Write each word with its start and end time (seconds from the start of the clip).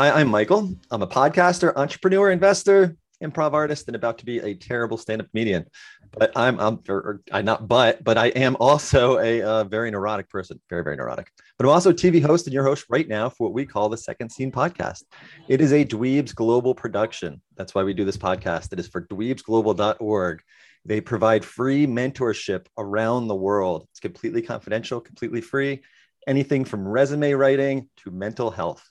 Hi, 0.00 0.12
I'm 0.18 0.28
Michael. 0.28 0.74
I'm 0.90 1.02
a 1.02 1.06
podcaster, 1.06 1.76
entrepreneur, 1.76 2.30
investor, 2.30 2.96
improv 3.22 3.52
artist, 3.52 3.86
and 3.86 3.94
about 3.94 4.16
to 4.20 4.24
be 4.24 4.38
a 4.38 4.54
terrible 4.54 4.96
stand-up 4.96 5.30
comedian. 5.30 5.66
But 6.10 6.32
I'm, 6.34 6.58
I'm 6.58 6.80
or, 6.88 6.96
or 6.96 7.20
I 7.30 7.42
not 7.42 7.68
but, 7.68 8.02
but 8.02 8.16
I 8.16 8.28
am 8.28 8.56
also 8.60 9.18
a 9.18 9.42
uh, 9.42 9.64
very 9.64 9.90
neurotic 9.90 10.30
person, 10.30 10.58
very 10.70 10.82
very 10.82 10.96
neurotic. 10.96 11.30
But 11.58 11.66
I'm 11.66 11.72
also 11.72 11.92
TV 11.92 12.22
host 12.22 12.46
and 12.46 12.54
your 12.54 12.64
host 12.64 12.86
right 12.88 13.06
now 13.06 13.28
for 13.28 13.48
what 13.48 13.52
we 13.52 13.66
call 13.66 13.90
the 13.90 13.98
Second 13.98 14.30
Scene 14.30 14.50
Podcast. 14.50 15.02
It 15.48 15.60
is 15.60 15.74
a 15.74 15.84
Dweebs 15.84 16.34
Global 16.34 16.74
production. 16.74 17.42
That's 17.58 17.74
why 17.74 17.82
we 17.82 17.92
do 17.92 18.06
this 18.06 18.16
podcast. 18.16 18.72
It 18.72 18.80
is 18.80 18.88
for 18.88 19.02
dweebsglobal.org. 19.02 20.42
They 20.86 21.02
provide 21.02 21.44
free 21.44 21.86
mentorship 21.86 22.64
around 22.78 23.28
the 23.28 23.36
world. 23.36 23.86
It's 23.90 24.00
completely 24.00 24.40
confidential, 24.40 24.98
completely 24.98 25.42
free. 25.42 25.82
Anything 26.26 26.64
from 26.64 26.88
resume 26.88 27.34
writing 27.34 27.90
to 27.98 28.10
mental 28.10 28.50
health. 28.50 28.88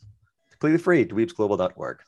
Completely 0.60 0.84
free, 0.84 1.06
dweebsglobal.org. 1.06 2.00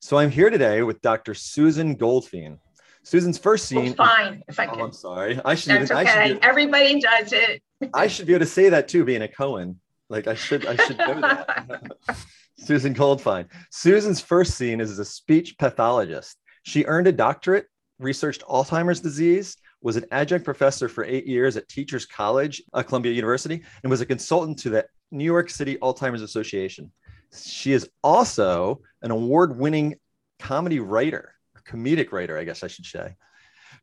So 0.00 0.16
I'm 0.16 0.30
here 0.30 0.48
today 0.48 0.82
with 0.82 1.02
Dr. 1.02 1.34
Susan 1.34 1.94
Goldfein. 1.94 2.58
Susan's 3.02 3.36
first 3.36 3.66
scene. 3.66 3.94
Well, 3.98 4.08
fine, 4.08 4.42
if 4.48 4.58
I 4.58 4.66
Oh. 4.66 4.82
I'm 4.82 4.92
sorry. 4.92 5.38
I 5.44 5.54
should. 5.54 5.72
That's 5.72 5.90
even- 5.90 5.96
I 5.98 6.02
okay. 6.02 6.28
should, 6.28 6.40
be, 6.40 6.46
Everybody 6.46 7.00
does 7.00 7.32
it. 7.34 7.62
I 7.92 8.06
should 8.06 8.26
be 8.26 8.32
able 8.32 8.46
to 8.46 8.50
say 8.50 8.70
that 8.70 8.88
too, 8.88 9.04
being 9.04 9.20
a 9.22 9.28
Cohen. 9.28 9.78
Like 10.08 10.26
I 10.26 10.34
should. 10.34 10.64
I 10.66 10.76
should 10.76 10.96
know 10.98 11.20
that. 11.20 11.82
Susan 12.58 12.94
Goldfein. 12.94 13.46
Susan's 13.70 14.20
first 14.22 14.54
scene 14.54 14.80
is 14.80 14.90
as 14.90 14.98
a 14.98 15.04
speech 15.04 15.56
pathologist. 15.58 16.38
She 16.62 16.84
earned 16.86 17.06
a 17.08 17.12
doctorate, 17.12 17.66
researched 17.98 18.42
Alzheimer's 18.42 19.00
disease, 19.00 19.56
was 19.82 19.96
an 19.96 20.04
adjunct 20.12 20.44
professor 20.46 20.88
for 20.88 21.04
eight 21.04 21.26
years 21.26 21.56
at 21.58 21.68
Teachers 21.68 22.06
College, 22.06 22.62
uh, 22.72 22.82
Columbia 22.82 23.12
University, 23.12 23.62
and 23.82 23.90
was 23.90 24.00
a 24.00 24.06
consultant 24.06 24.58
to 24.60 24.70
the 24.70 24.86
New 25.10 25.24
York 25.24 25.48
City 25.50 25.76
Alzheimer's 25.76 26.22
Association. 26.22 26.90
She 27.32 27.72
is 27.72 27.88
also 28.02 28.80
an 29.02 29.10
award 29.10 29.56
winning 29.58 29.96
comedy 30.38 30.80
writer, 30.80 31.34
or 31.54 31.62
comedic 31.62 32.12
writer, 32.12 32.38
I 32.38 32.44
guess 32.44 32.62
I 32.64 32.66
should 32.66 32.86
say. 32.86 33.14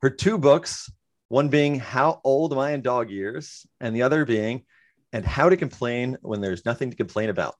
Her 0.01 0.09
two 0.09 0.37
books, 0.37 0.91
one 1.29 1.49
being 1.49 1.79
How 1.79 2.21
Old 2.23 2.53
Am 2.53 2.59
I 2.59 2.71
in 2.71 2.81
Dog 2.81 3.09
Years, 3.09 3.65
and 3.79 3.95
the 3.95 4.03
other 4.03 4.25
being 4.25 4.65
And 5.13 5.25
How 5.25 5.49
to 5.49 5.57
Complain 5.57 6.17
When 6.21 6.41
There's 6.41 6.65
Nothing 6.65 6.89
to 6.89 6.97
Complain 6.97 7.29
About. 7.29 7.55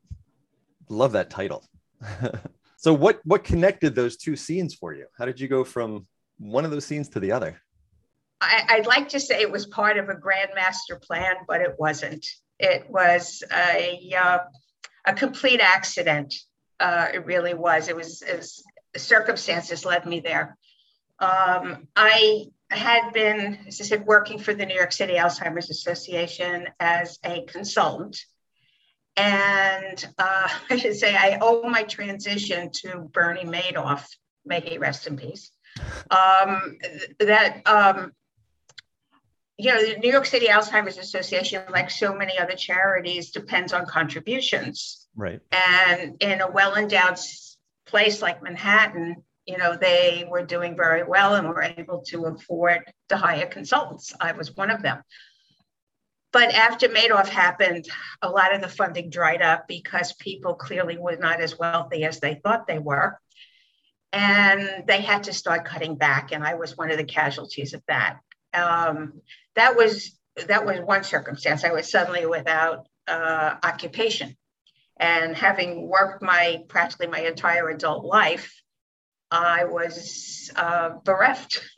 Love 0.89 1.13
that 1.13 1.29
title. 1.29 1.63
so 2.77 2.93
what 2.93 3.19
what 3.23 3.43
connected 3.43 3.95
those 3.95 4.17
two 4.17 4.35
scenes 4.35 4.75
for 4.75 4.93
you? 4.93 5.07
How 5.17 5.25
did 5.25 5.39
you 5.39 5.47
go 5.47 5.63
from 5.63 6.07
one 6.37 6.65
of 6.65 6.71
those 6.71 6.85
scenes 6.85 7.09
to 7.09 7.19
the 7.19 7.31
other? 7.31 7.59
I, 8.39 8.63
I'd 8.69 8.85
like 8.85 9.09
to 9.09 9.19
say 9.19 9.41
it 9.41 9.51
was 9.51 9.65
part 9.65 9.97
of 9.97 10.09
a 10.09 10.15
grand 10.15 10.51
master 10.53 10.97
plan, 10.97 11.35
but 11.47 11.61
it 11.61 11.75
wasn't. 11.77 12.25
It 12.59 12.89
was 12.89 13.43
a 13.51 14.13
uh, 14.17 14.39
a 15.07 15.13
complete 15.13 15.61
accident. 15.61 16.35
Uh, 16.79 17.07
it 17.13 17.25
really 17.25 17.55
was. 17.55 17.87
It 17.87 17.95
was, 17.95 18.21
it 18.21 18.37
was 18.37 18.63
circumstances 18.95 19.85
led 19.85 20.05
me 20.05 20.19
there. 20.19 20.57
Um, 21.19 21.87
I 21.95 22.45
had 22.69 23.11
been, 23.13 23.59
as 23.67 23.81
I 23.81 23.85
said, 23.85 24.05
working 24.05 24.39
for 24.39 24.53
the 24.53 24.65
New 24.65 24.75
York 24.75 24.91
City 24.91 25.13
Alzheimer's 25.13 25.69
Association 25.69 26.67
as 26.79 27.17
a 27.23 27.43
consultant. 27.45 28.19
And 29.15 30.05
uh, 30.19 30.49
I 30.69 30.77
should 30.77 30.95
say, 30.95 31.15
I 31.15 31.39
owe 31.41 31.67
my 31.67 31.83
transition 31.83 32.69
to 32.81 33.09
Bernie 33.11 33.45
Madoff, 33.45 34.05
may 34.45 34.59
he 34.59 34.77
rest 34.77 35.07
in 35.07 35.17
peace. 35.17 35.51
Um, 36.09 36.77
that, 37.19 37.61
um, 37.65 38.11
you 39.57 39.73
know, 39.73 39.83
the 39.83 39.97
New 39.97 40.11
York 40.11 40.25
City 40.25 40.47
Alzheimer's 40.47 40.97
Association, 40.97 41.63
like 41.71 41.89
so 41.89 42.13
many 42.13 42.37
other 42.37 42.55
charities, 42.55 43.31
depends 43.31 43.73
on 43.73 43.85
contributions. 43.85 44.96
Right. 45.17 45.41
And 45.51 46.17
in 46.21 46.41
a 46.41 46.49
well 46.49 46.75
endowed 46.75 47.17
place 47.87 48.21
like 48.21 48.43
Manhattan, 48.43 49.23
you 49.47 49.57
know, 49.57 49.75
they 49.75 50.25
were 50.29 50.45
doing 50.45 50.75
very 50.75 51.03
well 51.03 51.35
and 51.35 51.47
were 51.47 51.63
able 51.63 52.03
to 52.07 52.25
afford 52.25 52.83
to 53.09 53.17
hire 53.17 53.47
consultants. 53.47 54.13
I 54.21 54.33
was 54.33 54.55
one 54.55 54.69
of 54.69 54.83
them. 54.83 55.01
But 56.31 56.53
after 56.53 56.87
Madoff 56.89 57.29
happened, 57.29 57.87
a 58.21 58.29
lot 58.29 58.53
of 58.53 58.61
the 58.61 58.67
funding 58.67 59.09
dried 59.09 59.41
up 59.41 59.67
because 59.67 60.13
people 60.13 60.53
clearly 60.53 60.97
were 60.97 61.15
not 61.15 61.41
as 61.41 61.57
wealthy 61.57 62.03
as 62.03 62.19
they 62.19 62.35
thought 62.35 62.67
they 62.67 62.79
were. 62.79 63.17
And 64.13 64.83
they 64.85 65.01
had 65.01 65.23
to 65.23 65.33
start 65.33 65.65
cutting 65.65 65.95
back. 65.95 66.31
And 66.31 66.43
I 66.43 66.55
was 66.55 66.77
one 66.77 66.91
of 66.91 66.97
the 66.97 67.05
casualties 67.05 67.73
of 67.73 67.81
that. 67.87 68.17
Um, 68.53 69.21
that 69.55 69.75
was 69.75 70.17
that 70.47 70.65
was 70.65 70.79
one 70.79 71.03
circumstance. 71.03 71.63
I 71.63 71.71
was 71.71 71.89
suddenly 71.89 72.25
without 72.25 72.87
uh, 73.07 73.55
occupation. 73.63 74.37
And 74.99 75.35
having 75.35 75.87
worked 75.87 76.21
my 76.21 76.63
practically 76.67 77.07
my 77.07 77.19
entire 77.19 77.69
adult 77.69 78.03
life, 78.03 78.53
I 79.29 79.65
was 79.65 80.51
uh, 80.55 80.91
bereft. 81.03 81.61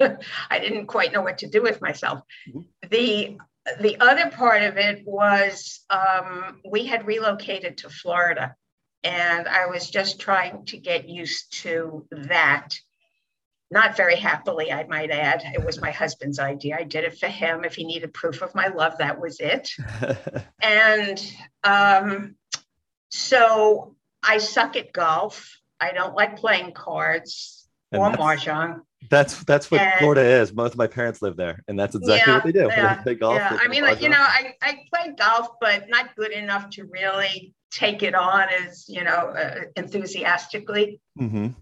I 0.49 0.59
didn't 0.59 0.87
quite 0.87 1.11
know 1.11 1.21
what 1.21 1.39
to 1.39 1.47
do 1.47 1.61
with 1.61 1.81
myself. 1.81 2.21
Mhm. 2.47 2.65
The 2.89 3.37
the 3.79 3.99
other 3.99 4.31
part 4.31 4.63
of 4.63 4.77
it 4.77 5.03
was 5.05 5.81
um, 5.89 6.61
we 6.67 6.85
had 6.85 7.05
relocated 7.05 7.77
to 7.79 7.89
Florida, 7.89 8.55
and 9.03 9.47
I 9.47 9.67
was 9.67 9.89
just 9.89 10.19
trying 10.19 10.65
to 10.65 10.77
get 10.77 11.07
used 11.09 11.53
to 11.63 12.07
that. 12.11 12.69
Not 13.71 13.95
very 13.95 14.15
happily, 14.15 14.71
I 14.71 14.85
might 14.85 15.11
add. 15.11 15.43
It 15.53 15.63
was 15.63 15.79
my 15.79 15.91
husband's 15.91 16.39
idea. 16.39 16.77
I 16.79 16.83
did 16.83 17.03
it 17.03 17.19
for 17.19 17.27
him. 17.27 17.63
If 17.63 17.75
he 17.75 17.83
needed 17.83 18.11
proof 18.15 18.41
of 18.41 18.55
my 18.55 18.69
love, 18.69 18.97
that 18.97 19.19
was 19.21 19.39
it. 19.39 19.69
And 20.63 21.33
um, 21.63 22.35
so 23.09 23.95
I 24.23 24.37
suck 24.37 24.75
at 24.75 24.91
golf. 24.93 25.57
I 25.79 25.91
don't 25.93 26.15
like 26.15 26.37
playing 26.37 26.73
cards 26.73 27.67
And 27.91 28.01
or 28.01 28.11
that's- 28.11 28.43
mahjong. 28.45 28.81
That's 29.09 29.43
that's 29.45 29.71
what 29.71 29.79
And- 29.79 29.99
Florida 29.99 30.21
is. 30.21 30.51
Most 30.53 30.73
of 30.73 30.77
my 30.77 30.87
parents 30.87 31.21
live 31.21 31.37
there, 31.37 31.63
and 31.69 31.79
that's 31.79 31.95
exactly 31.95 32.33
what 32.33 32.43
they 32.43 32.51
do. 32.51 32.67
Yeah, 32.67 32.95
they 32.95 33.01
play 33.03 33.15
golf. 33.15 33.37
yeah. 33.37 33.57
I 33.61 33.69
mean, 33.69 33.81
like, 33.81 34.01
you 34.01 34.09
know, 34.09 34.17
I, 34.19 34.53
I 34.61 34.79
play 34.93 35.13
golf, 35.17 35.47
but 35.61 35.87
not 35.87 36.15
good 36.17 36.31
enough 36.33 36.69
to 36.71 36.83
really 36.83 37.53
take 37.71 38.03
it 38.03 38.13
on 38.13 38.49
as, 38.49 38.89
you 38.89 39.03
know, 39.05 39.29
uh, 39.29 39.61
enthusiastically. 39.77 40.99
Mhm. 41.17 41.55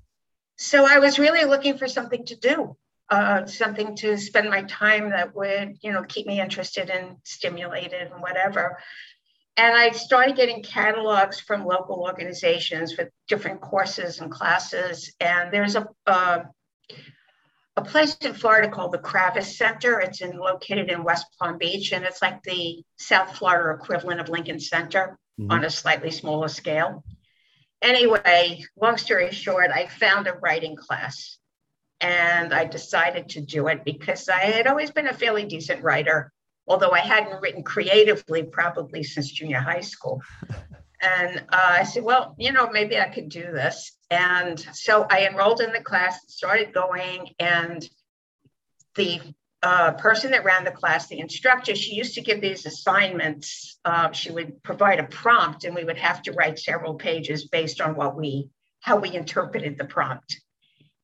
So 0.58 0.86
I 0.88 0.98
was 0.98 1.20
really 1.20 1.46
looking 1.46 1.78
for 1.78 1.88
something 1.88 2.26
to 2.26 2.36
do, 2.36 2.76
uh, 3.10 3.46
something 3.46 3.96
to 3.98 4.18
spend 4.18 4.50
my 4.50 4.64
time 4.64 5.12
that 5.12 5.36
would, 5.36 5.78
you 5.82 5.92
know, 5.92 6.04
keep 6.04 6.26
me 6.26 6.42
interested 6.42 6.90
and 6.90 7.18
stimulated 7.24 8.12
and 8.12 8.20
whatever. 8.22 8.80
And 9.58 9.76
I 9.76 9.92
started 9.92 10.36
getting 10.36 10.62
catalogs 10.62 11.40
from 11.40 11.66
local 11.66 12.02
organizations 12.02 12.96
with 12.96 13.10
different 13.28 13.60
courses 13.60 14.20
and 14.20 14.32
classes. 14.32 15.12
And 15.20 15.52
there's 15.52 15.76
a 15.76 15.88
uh, 16.06 16.44
a 17.76 17.82
place 17.84 18.16
in 18.22 18.34
Florida 18.34 18.70
called 18.70 18.92
the 18.92 18.98
Kravis 18.98 19.56
Center. 19.56 20.00
It's 20.00 20.22
in, 20.22 20.36
located 20.38 20.90
in 20.90 21.04
West 21.04 21.28
Palm 21.40 21.60
Beach, 21.60 21.92
and 21.92 22.04
it's 22.06 22.24
like 22.24 22.42
the 22.42 22.84
South 22.98 23.38
Florida 23.38 23.80
equivalent 23.80 24.20
of 24.20 24.30
Lincoln 24.30 24.60
Center 24.60 25.18
Mhm. 25.40 25.52
on 25.52 25.64
a 25.64 25.70
slightly 25.70 26.10
smaller 26.10 26.48
scale. 26.48 27.04
Anyway, 27.82 28.64
long 28.76 28.98
story 28.98 29.32
short, 29.32 29.70
I 29.70 29.86
found 29.86 30.26
a 30.26 30.34
writing 30.34 30.76
class 30.76 31.38
and 32.02 32.52
I 32.54 32.66
decided 32.66 33.30
to 33.30 33.42
do 33.42 33.68
it 33.68 33.86
because 33.86 34.28
I 34.30 34.40
had 34.40 34.66
always 34.66 34.90
been 34.90 35.08
a 35.08 35.14
fairly 35.14 35.46
decent 35.46 35.84
writer, 35.84 36.32
although 36.68 36.92
I 36.92 37.00
hadn't 37.00 37.42
written 37.42 37.64
creatively 37.64 38.44
probably 38.44 39.04
since 39.04 39.32
junior 39.32 39.60
high 39.60 39.82
school. 39.82 40.22
And 41.00 41.44
uh, 41.52 41.76
I 41.80 41.84
said, 41.84 42.04
well, 42.04 42.34
you 42.40 42.52
know, 42.52 42.72
maybe 42.72 42.98
I 42.98 43.08
could 43.08 43.30
do 43.30 43.44
this. 43.44 43.92
And 44.10 44.60
so 44.74 45.06
I 45.10 45.28
enrolled 45.28 45.62
in 45.62 45.72
the 45.72 45.80
class, 45.80 46.20
started 46.28 46.74
going, 46.74 47.36
and 47.40 47.88
the 48.96 49.22
uh, 49.62 49.92
person 49.94 50.32
that 50.32 50.44
ran 50.44 50.64
the 50.64 50.72
class, 50.72 51.08
the 51.08 51.20
instructor, 51.20 51.76
she 51.76 51.96
used 51.96 52.16
to 52.16 52.22
give 52.22 52.42
these 52.42 52.66
assignments. 52.66 53.80
Uh, 53.86 54.12
she 54.12 54.32
would 54.32 54.64
provide 54.64 55.00
a 55.00 55.04
prompt, 55.04 55.66
and 55.66 55.76
we 55.76 55.84
would 55.84 55.98
have 55.98 56.22
to 56.24 56.32
write 56.32 56.58
several 56.58 56.96
pages 56.96 57.48
based 57.48 57.80
on 57.80 57.96
what 57.96 58.16
we, 58.16 58.50
how 58.80 58.98
we 58.98 59.14
interpreted 59.14 59.78
the 59.78 59.86
prompt. 59.86 60.42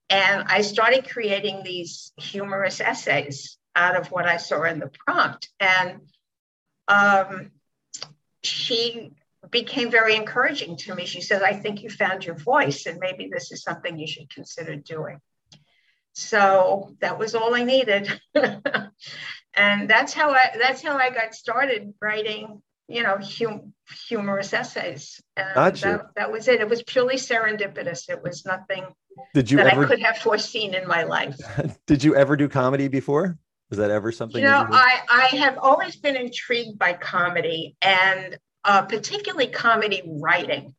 And 0.10 0.44
I 0.48 0.62
started 0.62 1.10
creating 1.10 1.64
these 1.64 2.12
humorous 2.18 2.82
essays 2.82 3.58
out 3.76 3.96
of 3.96 4.12
what 4.12 4.26
I 4.26 4.38
saw 4.38 4.64
in 4.64 4.80
the 4.80 4.92
prompt. 5.06 5.50
And 5.60 6.02
um, 6.88 7.52
she 8.44 9.12
became 9.50 9.92
very 9.92 10.16
encouraging 10.16 10.78
to 10.78 10.96
me. 10.96 11.06
She 11.06 11.22
said, 11.22 11.42
I 11.42 11.54
think 11.54 11.84
you 11.84 11.90
found 11.90 12.26
your 12.26 12.36
voice, 12.36 12.86
and 12.86 13.00
maybe 13.00 13.30
this 13.32 13.52
is 13.52 13.64
something 13.64 13.98
you 13.98 14.08
should 14.08 14.30
consider 14.34 14.76
doing. 14.76 15.20
So 16.14 16.96
that 17.02 17.18
was 17.18 17.36
all 17.36 17.56
I 17.56 17.64
needed. 17.64 18.10
and 18.36 19.90
that's 19.90 20.14
how 20.14 20.32
I 20.32 20.56
that's 20.60 20.82
how 20.82 20.98
I 20.98 21.10
got 21.10 21.34
started 21.34 21.94
writing, 22.02 22.62
you 22.88 23.04
know, 23.04 23.18
hum, 23.20 23.74
humorous 24.08 24.54
essays. 24.54 25.22
And 25.36 25.56
Gotcha. 25.56 25.86
that, 25.86 26.02
that 26.16 26.32
was 26.32 26.48
it. 26.48 26.62
It 26.62 26.70
was 26.70 26.84
purely 26.84 27.16
serendipitous. 27.16 28.10
It 28.10 28.22
was 28.22 28.46
nothing 28.46 28.86
Did 29.34 29.50
you 29.50 29.58
that 29.58 29.74
I 29.74 29.86
could 29.86 30.02
have 30.02 30.18
foreseen 30.18 30.76
in 30.76 30.88
my 30.88 31.04
life. 31.04 31.38
did 31.88 32.04
you 32.04 32.16
ever 32.16 32.38
do 32.38 32.48
comedy 32.48 32.88
before? 32.88 33.40
Was 33.74 33.80
that 33.80 33.90
ever 33.90 34.12
something? 34.12 34.40
You 34.40 34.48
know, 34.48 34.62
you? 34.62 34.68
I, 34.72 35.00
I 35.10 35.36
have 35.38 35.58
always 35.58 35.96
been 35.96 36.16
intrigued 36.16 36.78
by 36.78 36.94
comedy 36.94 37.76
and 37.82 38.38
uh, 38.64 38.84
particularly 38.84 39.48
comedy 39.48 40.04
writing. 40.06 40.76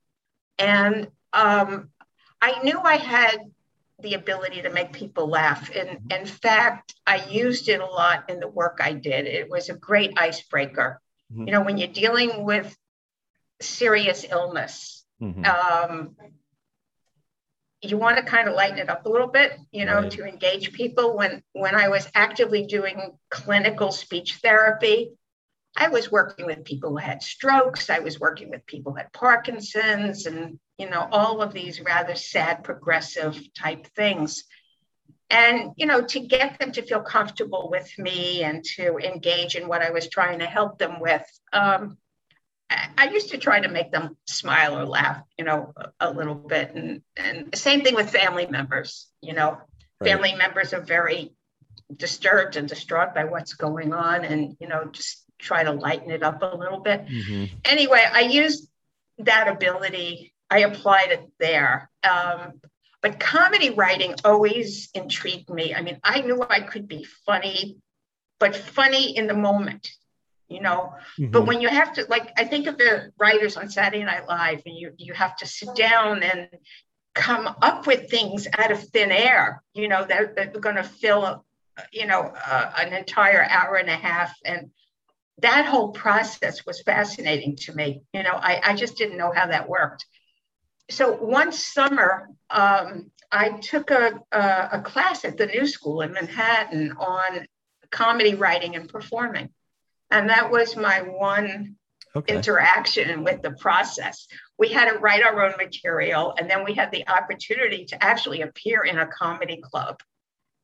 And 0.61 1.09
um, 1.33 1.89
I 2.41 2.63
knew 2.63 2.79
I 2.81 2.95
had 2.95 3.39
the 3.99 4.15
ability 4.15 4.63
to 4.63 4.71
make 4.71 4.93
people 4.93 5.27
laugh. 5.27 5.75
And 5.75 6.13
in 6.13 6.25
fact, 6.25 6.95
I 7.05 7.27
used 7.27 7.69
it 7.69 7.81
a 7.81 7.85
lot 7.85 8.31
in 8.31 8.39
the 8.39 8.47
work 8.47 8.79
I 8.81 8.93
did. 8.93 9.27
It 9.27 9.51
was 9.51 9.71
a 9.71 9.75
great 9.75 10.17
icebreaker. 10.17 11.01
Mm-hmm. 11.33 11.49
You 11.49 11.53
know, 11.53 11.63
when 11.63 11.77
you're 11.77 11.89
dealing 11.89 12.45
with 12.45 12.77
serious 13.61 14.25
illness, 14.31 15.05
mm-hmm. 15.21 15.45
um, 15.45 16.15
you 17.91 17.99
want 17.99 18.17
to 18.17 18.23
kind 18.23 18.49
of 18.49 18.55
lighten 18.55 18.79
it 18.79 18.89
up 18.89 19.07
a 19.07 19.09
little 19.09 19.29
bit, 19.29 19.59
you 19.71 19.85
know, 19.85 20.01
right. 20.01 20.11
to 20.13 20.25
engage 20.25 20.73
people. 20.73 21.17
When 21.17 21.43
when 21.53 21.75
I 21.75 21.89
was 21.89 22.09
actively 22.15 22.67
doing 22.67 23.19
clinical 23.31 23.93
speech 23.93 24.37
therapy, 24.37 25.13
I 25.77 25.89
was 25.89 26.11
working 26.11 26.47
with 26.47 26.65
people 26.65 26.91
who 26.91 26.97
had 26.97 27.23
strokes. 27.23 27.91
I 27.91 27.99
was 27.99 28.21
working 28.21 28.51
with 28.51 28.67
people 28.67 28.93
who 28.93 28.99
had 28.99 29.13
Parkinson's 29.13 30.27
and, 30.27 30.59
you 30.79 30.89
know, 30.89 31.09
all 31.11 31.43
of 31.43 31.53
these 31.53 31.81
rather 31.81 32.15
sad 32.15 32.63
progressive 32.63 33.39
type 33.55 33.87
things. 33.97 34.45
And, 35.31 35.73
you 35.77 35.87
know, 35.87 36.03
to 36.03 36.21
get 36.21 36.59
them 36.59 36.71
to 36.73 36.83
feel 36.83 37.03
comfortable 37.03 37.69
with 37.71 37.91
me 37.99 38.45
and 38.45 38.63
to 38.77 38.99
engage 38.99 39.57
in 39.57 39.67
what 39.67 39.83
I 39.83 39.91
was 39.91 40.09
trying 40.09 40.39
to 40.41 40.47
help 40.47 40.79
them 40.79 41.01
with, 41.01 41.27
um, 41.53 41.99
I 42.71 43.11
used 43.13 43.31
to 43.31 43.39
try 43.39 43.61
to 43.61 43.69
make 43.69 43.93
them 43.93 44.17
smile 44.27 44.79
or 44.79 44.87
laugh, 44.87 45.23
you 45.39 45.45
know, 45.45 45.73
a, 45.77 45.91
a 46.01 46.11
little 46.11 46.35
bit. 46.35 46.75
And, 46.75 47.03
and 47.17 47.55
same 47.57 47.83
thing 47.83 47.95
with 47.95 48.11
family 48.11 48.47
members, 48.47 49.09
you 49.21 49.35
know, 49.35 49.59
right. 50.01 50.11
family 50.11 50.35
members 50.35 50.73
are 50.73 50.81
very 50.81 51.33
disturbed 51.95 52.57
and 52.57 52.69
distraught 52.69 53.15
by 53.15 53.25
what's 53.25 53.55
going 53.55 53.93
on 53.93 54.25
and, 54.25 54.57
you 54.61 54.67
know, 54.67 54.87
just 54.87 55.25
try 55.39 55.63
to 55.65 55.73
lighten 55.73 56.11
it 56.11 56.23
up 56.23 56.43
a 56.43 56.57
little 56.57 56.81
bit. 56.81 57.07
Mm-hmm. 57.07 57.57
Anyway, 57.65 58.03
I 58.13 58.21
used 58.21 58.69
that 59.19 59.49
ability, 59.49 60.33
I 60.51 60.61
applied 60.61 61.11
it 61.11 61.31
there. 61.39 61.91
Um, 62.03 62.61
but 63.03 63.21
comedy 63.21 63.71
writing 63.71 64.15
always 64.25 64.89
intrigued 64.95 65.51
me. 65.51 65.75
I 65.75 65.83
mean, 65.83 65.99
I 66.03 66.23
knew 66.23 66.43
I 66.49 66.61
could 66.61 66.89
be 66.89 67.07
funny, 67.27 67.77
but 68.41 68.57
funny 68.57 69.17
in 69.17 69.27
the 69.27 69.35
moment, 69.35 69.91
you 70.49 70.61
know. 70.61 70.95
Mm-hmm. 71.19 71.31
But 71.31 71.47
when 71.47 71.61
you 71.61 71.69
have 71.69 71.93
to, 71.95 72.07
like, 72.09 72.33
I 72.37 72.45
think 72.45 72.67
of 72.67 72.79
the 72.79 73.13
writers 73.19 73.57
on 73.57 73.69
Saturday 73.69 74.05
Night 74.05 74.29
Live, 74.29 74.63
and 74.67 74.77
you 74.77 74.93
you 74.97 75.15
have 75.15 75.37
to 75.37 75.47
sit 75.47 75.75
down 75.75 76.23
and 76.23 76.49
come 77.15 77.49
up 77.63 77.87
with 77.87 78.11
things 78.11 78.47
out 78.59 78.73
of 78.73 78.83
thin 78.89 79.13
air, 79.13 79.63
you 79.73 79.89
know, 79.89 80.05
that, 80.05 80.35
that 80.37 80.55
are 80.55 80.61
going 80.61 80.77
to 80.77 80.83
fill, 80.83 81.45
you 81.93 82.07
know, 82.07 82.33
uh, 82.47 82.73
an 82.77 82.93
entire 82.93 83.45
hour 83.45 83.77
and 83.77 83.89
a 83.89 83.97
half. 83.97 84.35
And 84.45 84.71
that 85.39 85.65
whole 85.67 85.91
process 85.91 86.67
was 86.67 86.83
fascinating 86.83 87.57
to 87.57 87.75
me. 87.75 88.03
You 88.13 88.25
know, 88.25 88.35
I, 88.35 88.61
I 88.63 88.75
just 88.75 88.97
didn't 88.97 89.17
know 89.17 89.33
how 89.35 89.47
that 89.47 89.69
worked. 89.69 90.05
So 90.91 91.13
one 91.13 91.53
summer, 91.53 92.29
um, 92.51 93.11
I 93.33 93.51
took 93.51 93.91
a, 93.91 94.21
a, 94.33 94.69
a, 94.73 94.83
class 94.83 95.25
at 95.25 95.37
the 95.37 95.47
New 95.47 95.67
School 95.67 96.03
in 96.03 96.13
Manhattan 96.13 96.93
on 96.99 97.47
comedy 97.91 98.35
writing 98.35 98.77
and 98.77 98.89
performing. 98.89 99.49
And 100.11 100.31
that 100.31 100.51
was 100.51 100.77
my 100.77 101.03
one 101.03 101.77
okay. 102.15 102.35
interaction 102.35 103.25
with 103.25 103.43
the 103.43 103.53
process. 103.53 104.27
We 104.59 104.69
had 104.69 104.91
to 104.91 104.99
write 104.99 105.23
our 105.23 105.45
own 105.45 105.55
material, 105.59 106.35
and 106.39 106.49
then 106.49 106.65
we 106.65 106.75
had 106.75 106.93
the 106.93 107.09
opportunity 107.09 107.85
to 107.87 108.03
actually 108.03 108.43
appear 108.43 108.83
in 108.83 108.99
a 108.99 109.07
comedy 109.07 109.61
club 109.63 110.01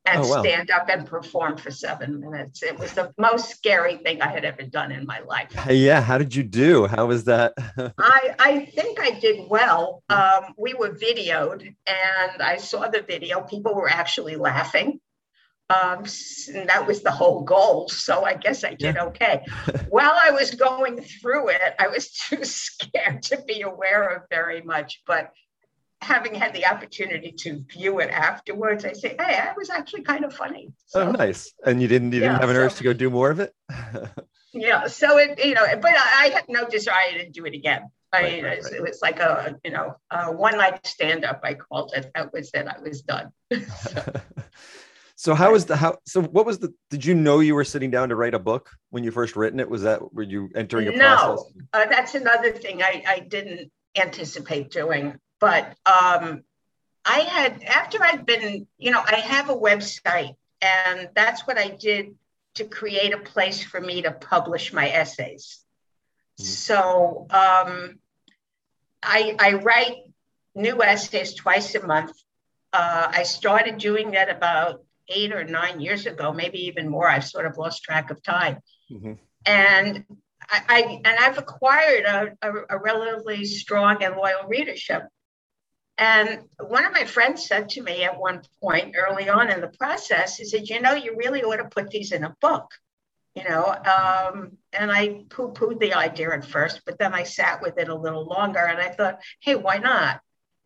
and 0.06 0.24
oh, 0.24 0.28
wow. 0.28 0.42
stand 0.42 0.70
up 0.70 0.88
and 0.88 1.06
perform 1.06 1.56
for 1.56 1.70
seven 1.70 2.20
minutes. 2.20 2.62
It 2.62 2.78
was 2.78 2.92
the 2.92 3.12
most 3.18 3.50
scary 3.50 3.96
thing 3.96 4.22
I 4.22 4.28
had 4.28 4.44
ever 4.44 4.62
done 4.62 4.92
in 4.92 5.06
my 5.06 5.20
life. 5.20 5.52
Yeah. 5.68 6.00
How 6.00 6.18
did 6.18 6.34
you 6.34 6.42
do? 6.42 6.86
How 6.86 7.06
was 7.06 7.24
that? 7.24 7.52
I, 7.98 8.34
I 8.38 8.64
think 8.64 8.98
I 8.98 9.10
did 9.10 9.48
well. 9.48 10.02
Um, 10.08 10.54
we 10.56 10.74
were 10.74 10.90
videoed 10.90 11.62
and 11.86 12.42
I 12.42 12.56
saw 12.56 12.88
the 12.88 13.02
video. 13.02 13.42
People 13.42 13.74
were 13.74 13.90
actually 13.90 14.36
laughing. 14.36 15.00
Um, 15.70 16.04
and 16.52 16.68
that 16.68 16.84
was 16.84 17.02
the 17.02 17.12
whole 17.12 17.42
goal. 17.42 17.88
So 17.88 18.24
I 18.24 18.34
guess 18.34 18.64
I 18.64 18.74
did 18.74 18.96
yeah. 18.96 19.04
okay. 19.04 19.44
While 19.88 20.16
I 20.22 20.32
was 20.32 20.50
going 20.50 21.00
through 21.00 21.50
it, 21.50 21.74
I 21.78 21.86
was 21.86 22.10
too 22.28 22.44
scared 22.44 23.22
to 23.24 23.40
be 23.46 23.62
aware 23.62 24.08
of 24.08 24.22
very 24.30 24.62
much, 24.62 25.02
but 25.06 25.32
having 26.02 26.34
had 26.34 26.54
the 26.54 26.66
opportunity 26.66 27.30
to 27.30 27.62
view 27.70 28.00
it 28.00 28.10
afterwards, 28.10 28.84
I 28.84 28.94
say, 28.94 29.16
hey, 29.20 29.38
I 29.38 29.52
was 29.56 29.70
actually 29.70 30.02
kind 30.02 30.24
of 30.24 30.34
funny. 30.34 30.72
So, 30.86 31.08
oh, 31.08 31.12
nice. 31.12 31.52
And 31.64 31.80
you 31.80 31.86
didn't 31.86 32.12
you 32.12 32.20
yeah, 32.20 32.28
didn't 32.28 32.40
have 32.40 32.50
an 32.50 32.56
urge 32.56 32.74
to 32.76 32.84
go 32.84 32.92
do 32.92 33.10
more 33.10 33.30
of 33.30 33.38
it? 33.38 33.54
yeah. 34.52 34.88
So 34.88 35.18
it, 35.18 35.44
you 35.44 35.54
know, 35.54 35.66
but 35.80 35.92
I, 35.92 36.24
I, 36.24 36.28
had 36.30 36.44
no 36.48 36.66
desire 36.68 37.12
to 37.18 37.28
do 37.28 37.44
it 37.44 37.54
again. 37.54 37.90
I 38.12 38.22
right, 38.22 38.42
right, 38.42 38.62
right. 38.64 38.72
it 38.72 38.82
was 38.82 39.00
like 39.02 39.20
a, 39.20 39.56
you 39.62 39.70
know, 39.70 39.94
a 40.10 40.32
one 40.32 40.56
night 40.56 40.84
stand 40.84 41.24
up. 41.24 41.42
I 41.44 41.54
called 41.54 41.92
it. 41.94 42.10
That 42.14 42.32
was 42.32 42.50
it. 42.54 42.66
I 42.66 42.80
was 42.80 43.02
done. 43.02 43.30
so. 43.52 44.02
So 45.20 45.34
how 45.34 45.52
was 45.52 45.66
the 45.66 45.76
how 45.76 45.96
so 46.06 46.22
what 46.22 46.46
was 46.46 46.58
the 46.58 46.72
did 46.88 47.04
you 47.04 47.14
know 47.14 47.40
you 47.40 47.54
were 47.54 47.64
sitting 47.64 47.90
down 47.90 48.08
to 48.08 48.16
write 48.16 48.34
a 48.34 48.38
book 48.38 48.70
when 48.90 49.04
you 49.04 49.10
first 49.10 49.36
written 49.36 49.60
it 49.60 49.68
was 49.68 49.82
that 49.82 50.12
were 50.14 50.22
you 50.22 50.48
entering 50.54 50.88
a 50.88 50.92
no, 50.92 50.96
process 50.96 51.52
no 51.56 51.80
uh, 51.80 51.86
that's 51.88 52.14
another 52.14 52.52
thing 52.52 52.82
I, 52.82 53.02
I 53.06 53.18
didn't 53.20 53.70
anticipate 53.96 54.70
doing 54.70 55.18
but 55.40 55.74
um, 55.86 56.42
I 57.04 57.20
had, 57.20 57.62
after 57.62 58.02
I'd 58.02 58.26
been, 58.26 58.66
you 58.78 58.90
know, 58.90 59.02
I 59.04 59.16
have 59.16 59.48
a 59.48 59.54
website, 59.54 60.36
and 60.60 61.08
that's 61.14 61.46
what 61.46 61.58
I 61.58 61.68
did 61.68 62.14
to 62.54 62.64
create 62.64 63.14
a 63.14 63.18
place 63.18 63.64
for 63.64 63.80
me 63.80 64.02
to 64.02 64.12
publish 64.12 64.72
my 64.72 64.88
essays. 64.88 65.64
Mm-hmm. 66.38 66.44
So 66.44 67.26
um, 67.30 67.98
I, 69.02 69.34
I 69.38 69.54
write 69.54 69.96
new 70.54 70.82
essays 70.82 71.34
twice 71.34 71.74
a 71.74 71.86
month. 71.86 72.12
Uh, 72.72 73.08
I 73.10 73.22
started 73.22 73.78
doing 73.78 74.12
that 74.12 74.28
about 74.28 74.84
eight 75.10 75.32
or 75.32 75.44
nine 75.44 75.80
years 75.80 76.06
ago, 76.06 76.32
maybe 76.32 76.66
even 76.66 76.88
more. 76.88 77.08
I've 77.08 77.26
sort 77.26 77.46
of 77.46 77.58
lost 77.58 77.82
track 77.82 78.10
of 78.10 78.22
time. 78.22 78.58
Mm-hmm. 78.90 79.14
And 79.46 80.04
I, 80.48 80.62
I, 80.68 81.00
and 81.04 81.18
I've 81.18 81.38
acquired 81.38 82.04
a, 82.04 82.36
a, 82.42 82.52
a, 82.70 82.78
relatively 82.78 83.44
strong 83.44 84.02
and 84.02 84.16
loyal 84.16 84.48
readership. 84.48 85.02
And 85.98 86.44
one 86.58 86.84
of 86.84 86.92
my 86.92 87.04
friends 87.04 87.46
said 87.46 87.68
to 87.70 87.82
me 87.82 88.04
at 88.04 88.18
one 88.18 88.42
point 88.60 88.96
early 88.96 89.28
on 89.28 89.50
in 89.50 89.60
the 89.60 89.68
process, 89.68 90.36
he 90.36 90.44
said, 90.44 90.68
You 90.68 90.80
know, 90.80 90.94
you 90.94 91.16
really 91.16 91.42
ought 91.42 91.56
to 91.56 91.64
put 91.64 91.90
these 91.90 92.12
in 92.12 92.24
a 92.24 92.34
book. 92.40 92.70
You 93.34 93.44
know, 93.48 93.64
um, 93.64 94.56
and 94.72 94.90
I 94.90 95.24
poo 95.28 95.52
pooed 95.52 95.78
the 95.78 95.94
idea 95.94 96.32
at 96.32 96.44
first, 96.44 96.82
but 96.84 96.98
then 96.98 97.14
I 97.14 97.22
sat 97.22 97.62
with 97.62 97.78
it 97.78 97.88
a 97.88 97.94
little 97.94 98.24
longer 98.24 98.58
and 98.58 98.80
I 98.80 98.88
thought, 98.88 99.20
Hey, 99.40 99.54
why 99.54 99.78
not? 99.78 100.20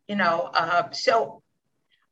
You 0.08 0.16
know, 0.16 0.50
uh, 0.54 0.90
so 0.92 1.42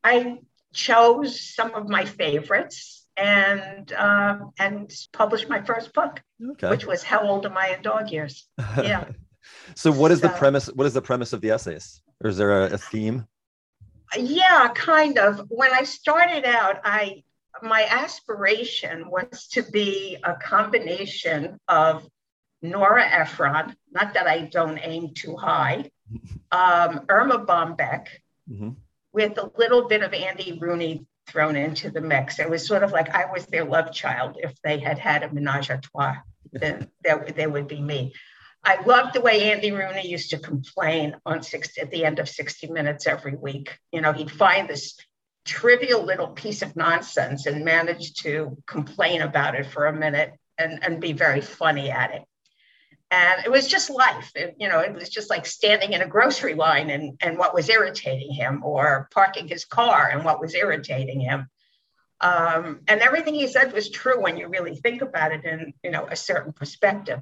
I 0.04 0.40
chose 0.72 1.40
some 1.40 1.74
of 1.74 1.88
my 1.88 2.04
favorites 2.04 3.06
and 3.16 3.92
uh, 3.92 4.38
and 4.58 4.92
published 5.12 5.48
my 5.48 5.62
first 5.62 5.92
book, 5.92 6.22
okay. 6.52 6.70
which 6.70 6.86
was 6.86 7.02
How 7.02 7.26
Old 7.26 7.46
Am 7.46 7.56
I 7.56 7.74
in 7.76 7.82
Dog 7.82 8.10
Years? 8.10 8.48
Yeah. 8.76 9.04
so, 9.74 9.92
what 9.92 10.10
is 10.10 10.20
so, 10.20 10.28
the 10.28 10.34
premise? 10.34 10.66
What 10.66 10.86
is 10.86 10.94
the 10.94 11.02
premise 11.02 11.32
of 11.32 11.40
the 11.40 11.50
essays? 11.50 12.02
or 12.22 12.30
is 12.30 12.36
there 12.36 12.64
a, 12.66 12.74
a 12.74 12.78
theme? 12.78 13.26
Yeah, 14.16 14.68
kind 14.74 15.18
of. 15.18 15.46
When 15.48 15.72
I 15.72 15.84
started 15.84 16.44
out, 16.44 16.80
I 16.84 17.22
my 17.62 17.86
aspiration 17.88 19.08
was 19.08 19.48
to 19.52 19.62
be 19.62 20.16
a 20.24 20.34
combination 20.34 21.58
of 21.68 22.06
Nora 22.60 23.04
Ephron, 23.04 23.76
not 23.90 24.14
that 24.14 24.26
I 24.26 24.42
don't 24.42 24.78
aim 24.82 25.14
too 25.14 25.36
high, 25.36 25.90
um, 26.52 27.04
Erma 27.08 27.44
Bombeck, 27.44 28.06
mm-hmm. 28.50 28.70
With 29.12 29.38
a 29.38 29.50
little 29.56 29.88
bit 29.88 30.02
of 30.02 30.12
Andy 30.12 30.58
Rooney 30.60 31.06
thrown 31.26 31.56
into 31.56 31.90
the 31.90 32.00
mix. 32.00 32.38
It 32.38 32.50
was 32.50 32.66
sort 32.66 32.82
of 32.82 32.92
like 32.92 33.10
I 33.10 33.30
was 33.30 33.46
their 33.46 33.64
love 33.64 33.92
child. 33.92 34.36
If 34.38 34.54
they 34.62 34.78
had 34.78 34.98
had 34.98 35.22
a 35.22 35.32
menage 35.32 35.70
a 35.70 35.78
trois, 35.78 36.16
then 36.52 36.88
that, 37.04 37.36
they 37.36 37.46
would 37.46 37.68
be 37.68 37.80
me. 37.80 38.12
I 38.64 38.80
loved 38.82 39.14
the 39.14 39.20
way 39.20 39.50
Andy 39.50 39.72
Rooney 39.72 40.06
used 40.06 40.30
to 40.30 40.38
complain 40.38 41.16
on 41.26 41.42
60, 41.42 41.80
at 41.80 41.90
the 41.90 42.04
end 42.04 42.18
of 42.20 42.28
60 42.28 42.68
Minutes 42.68 43.06
every 43.06 43.34
week. 43.34 43.76
You 43.90 44.00
know, 44.00 44.12
he'd 44.12 44.30
find 44.30 44.68
this 44.68 44.96
trivial 45.44 46.04
little 46.04 46.28
piece 46.28 46.62
of 46.62 46.76
nonsense 46.76 47.46
and 47.46 47.64
manage 47.64 48.14
to 48.22 48.56
complain 48.66 49.22
about 49.22 49.56
it 49.56 49.66
for 49.66 49.86
a 49.86 49.92
minute 49.92 50.32
and, 50.58 50.84
and 50.84 51.00
be 51.00 51.12
very 51.12 51.40
funny 51.40 51.90
at 51.90 52.14
it. 52.14 52.22
And 53.12 53.44
it 53.44 53.50
was 53.50 53.68
just 53.68 53.90
life. 53.90 54.32
It, 54.34 54.56
you 54.58 54.68
know, 54.68 54.80
it 54.80 54.92
was 54.92 55.08
just 55.08 55.30
like 55.30 55.46
standing 55.46 55.92
in 55.92 56.02
a 56.02 56.08
grocery 56.08 56.54
line 56.54 56.90
and, 56.90 57.16
and 57.20 57.38
what 57.38 57.54
was 57.54 57.68
irritating 57.68 58.32
him, 58.32 58.64
or 58.64 59.08
parking 59.12 59.46
his 59.46 59.64
car 59.64 60.10
and 60.12 60.24
what 60.24 60.40
was 60.40 60.54
irritating 60.54 61.20
him. 61.20 61.46
Um, 62.20 62.80
and 62.88 63.00
everything 63.00 63.34
he 63.34 63.46
said 63.46 63.72
was 63.72 63.90
true 63.90 64.20
when 64.20 64.36
you 64.36 64.48
really 64.48 64.74
think 64.74 65.02
about 65.02 65.30
it 65.30 65.44
in, 65.44 65.74
you 65.84 65.90
know, 65.92 66.06
a 66.10 66.16
certain 66.16 66.52
perspective 66.52 67.20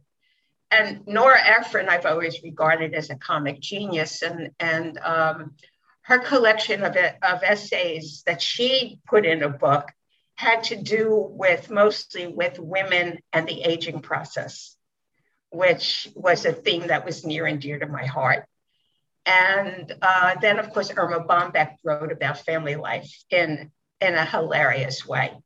and 0.70 1.06
Nora 1.06 1.40
Ephron, 1.40 1.88
I've 1.88 2.06
always 2.06 2.42
regarded 2.42 2.94
as 2.94 3.10
a 3.10 3.16
comic 3.16 3.60
genius, 3.60 4.22
and 4.22 4.50
and 4.60 4.98
um, 4.98 5.52
her 6.02 6.18
collection 6.20 6.82
of 6.84 6.96
of 6.96 7.42
essays 7.42 8.22
that 8.26 8.40
she 8.40 9.00
put 9.06 9.26
in 9.26 9.42
a 9.42 9.48
book 9.48 9.88
had 10.36 10.64
to 10.64 10.76
do 10.76 11.26
with 11.30 11.70
mostly 11.70 12.26
with 12.26 12.58
women 12.58 13.18
and 13.32 13.46
the 13.46 13.62
aging 13.62 14.00
process, 14.00 14.76
which 15.50 16.08
was 16.14 16.44
a 16.44 16.52
theme 16.52 16.86
that 16.88 17.04
was 17.04 17.24
near 17.24 17.46
and 17.46 17.60
dear 17.60 17.78
to 17.78 17.86
my 17.86 18.06
heart. 18.06 18.46
And 19.26 19.92
uh, 20.00 20.36
then, 20.40 20.58
of 20.58 20.72
course, 20.72 20.90
Erma 20.96 21.24
Bombeck 21.24 21.76
wrote 21.84 22.12
about 22.12 22.38
family 22.38 22.76
life 22.76 23.12
in, 23.30 23.70
in 24.00 24.14
a 24.14 24.24
hilarious 24.24 25.06
way. 25.06 25.36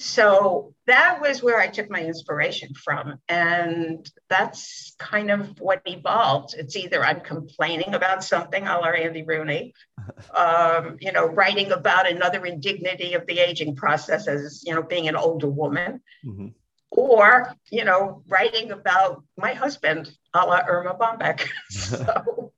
So 0.00 0.74
that 0.86 1.20
was 1.20 1.42
where 1.42 1.60
I 1.60 1.68
took 1.68 1.88
my 1.88 2.02
inspiration 2.02 2.74
from. 2.74 3.20
And 3.28 4.10
that's 4.28 4.94
kind 4.98 5.30
of 5.30 5.60
what 5.60 5.82
evolved. 5.86 6.54
It's 6.58 6.74
either 6.74 7.04
I'm 7.04 7.20
complaining 7.20 7.94
about 7.94 8.24
something, 8.24 8.66
a 8.66 8.78
la 8.78 8.88
Andy 8.88 9.22
Rooney, 9.22 9.74
um, 10.34 10.96
you 11.00 11.12
know, 11.12 11.26
writing 11.26 11.70
about 11.70 12.10
another 12.10 12.44
indignity 12.44 13.14
of 13.14 13.26
the 13.26 13.38
aging 13.38 13.76
process 13.76 14.26
as, 14.26 14.62
you 14.66 14.74
know, 14.74 14.82
being 14.82 15.08
an 15.08 15.16
older 15.16 15.48
woman. 15.48 16.00
Mm-hmm 16.24 16.48
or 16.96 17.54
you 17.70 17.84
know 17.84 18.22
writing 18.28 18.70
about 18.70 19.22
my 19.36 19.52
husband 19.52 20.10
a 20.32 20.46
la 20.46 20.62
erma 20.66 20.94
bombeck. 20.94 21.46
So 21.70 22.52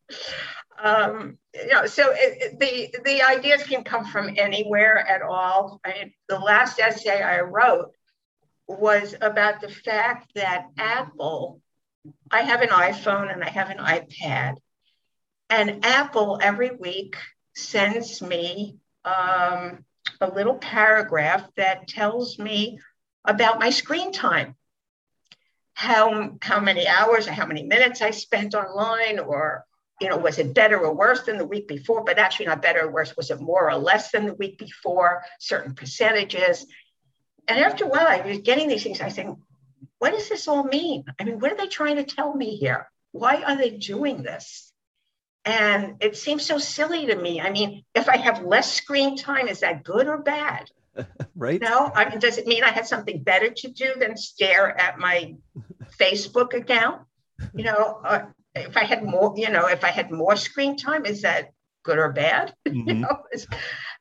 um, 0.83 1.39
you 1.55 1.69
know 1.69 1.87
so 1.87 2.11
it, 2.13 2.61
it, 2.61 2.61
the 2.61 3.03
the 3.05 3.23
ideas 3.23 3.63
can 3.65 3.83
come 3.83 4.05
from 4.05 4.35
anywhere 4.37 4.99
at 4.99 5.23
all. 5.23 5.81
I 5.85 5.93
mean, 5.93 6.13
the 6.29 6.39
last 6.39 6.79
essay 6.79 7.23
i 7.23 7.41
wrote 7.41 7.93
was 8.69 9.15
about 9.21 9.61
the 9.61 9.69
fact 9.69 10.33
that 10.35 10.67
apple 10.77 11.61
i 12.31 12.43
have 12.43 12.63
an 12.63 12.69
iphone 12.69 13.33
and 13.33 13.43
i 13.43 13.49
have 13.49 13.71
an 13.71 13.79
ipad 13.79 14.57
and 15.51 15.85
apple 15.85 16.39
every 16.43 16.71
week 16.77 17.17
sends 17.55 18.21
me 18.21 18.77
um, 19.05 19.85
a 20.21 20.31
little 20.31 20.57
paragraph 20.57 21.49
that 21.57 21.89
tells 21.89 22.39
me 22.39 22.79
about 23.27 23.59
my 23.59 23.71
screen 23.71 24.13
time. 24.13 24.55
How, 25.75 26.39
how 26.41 26.61
many 26.61 26.87
hours 26.87 27.27
or 27.27 27.33
how 27.33 27.47
many 27.47 27.63
minutes 27.63 28.01
I 28.01 28.11
spent 28.11 28.55
online, 28.55 29.19
or 29.19 29.65
you 30.01 30.09
know, 30.09 30.17
was 30.17 30.39
it 30.39 30.55
better 30.55 30.79
or 30.79 30.95
worse 30.95 31.23
than 31.23 31.37
the 31.37 31.45
week 31.45 31.69
before? 31.69 32.03
But 32.05 32.19
actually, 32.19 32.47
not 32.47 32.63
better 32.63 32.87
or 32.87 32.91
worse. 32.91 33.17
Was 33.17 33.31
it 33.31 33.41
more 33.41 33.71
or 33.71 33.77
less 33.77 34.11
than 34.11 34.27
the 34.27 34.35
week 34.35 34.59
before? 34.59 35.23
Certain 35.39 35.75
percentages. 35.75 36.67
And 37.49 37.59
after 37.59 37.85
a 37.85 37.89
while, 37.89 38.07
I 38.07 38.21
was 38.27 38.39
getting 38.39 38.69
these 38.69 38.83
things. 38.83 39.01
I 39.01 39.11
think, 39.11 39.39
what 39.99 40.13
does 40.13 40.29
this 40.29 40.49
all 40.49 40.65
mean? 40.65 41.05
I 41.19 41.25
mean, 41.25 41.39
what 41.39 41.53
are 41.53 41.57
they 41.57 41.69
trying 41.69 41.97
to 41.97 42.05
tell 42.05 42.35
me 42.35 42.57
here? 42.57 42.89
Why 43.13 43.43
are 43.43 43.57
they 43.57 43.71
doing 43.71 44.23
this? 44.23 44.73
And 45.45 45.97
it 46.01 46.17
seems 46.17 46.45
so 46.45 46.59
silly 46.59 47.07
to 47.07 47.17
me. 47.17 47.41
I 47.41 47.51
mean, 47.51 47.85
if 47.95 48.09
I 48.09 48.17
have 48.17 48.43
less 48.43 48.73
screen 48.73 49.17
time, 49.17 49.47
is 49.47 49.61
that 49.61 49.85
good 49.85 50.09
or 50.09 50.19
bad? 50.19 50.71
right? 51.37 51.61
No, 51.61 51.91
I 51.95 52.09
mean, 52.09 52.19
does 52.19 52.39
it 52.39 52.47
mean 52.47 52.65
I 52.65 52.71
had 52.71 52.87
something 52.87 53.23
better 53.23 53.51
to 53.51 53.69
do 53.69 53.95
than 53.99 54.17
stare 54.17 54.79
at 54.79 54.99
my 54.99 55.35
Facebook 55.99 56.55
account? 56.55 57.03
You 57.55 57.65
know, 57.65 58.01
uh, 58.05 58.27
if 58.55 58.77
I 58.77 58.85
had 58.85 59.05
more, 59.05 59.35
you 59.37 59.51
know, 59.51 59.67
if 59.69 59.85
I 59.85 59.91
had 59.91 60.11
more 60.11 60.37
screen 60.37 60.77
time, 60.77 61.05
is 61.05 61.23
that 61.23 61.51
good 61.85 61.99
or 61.99 62.13
bad? 62.13 62.55
Mm-hmm. 62.67 62.89
you 62.89 62.95
know, 62.95 63.19
is, 63.33 63.47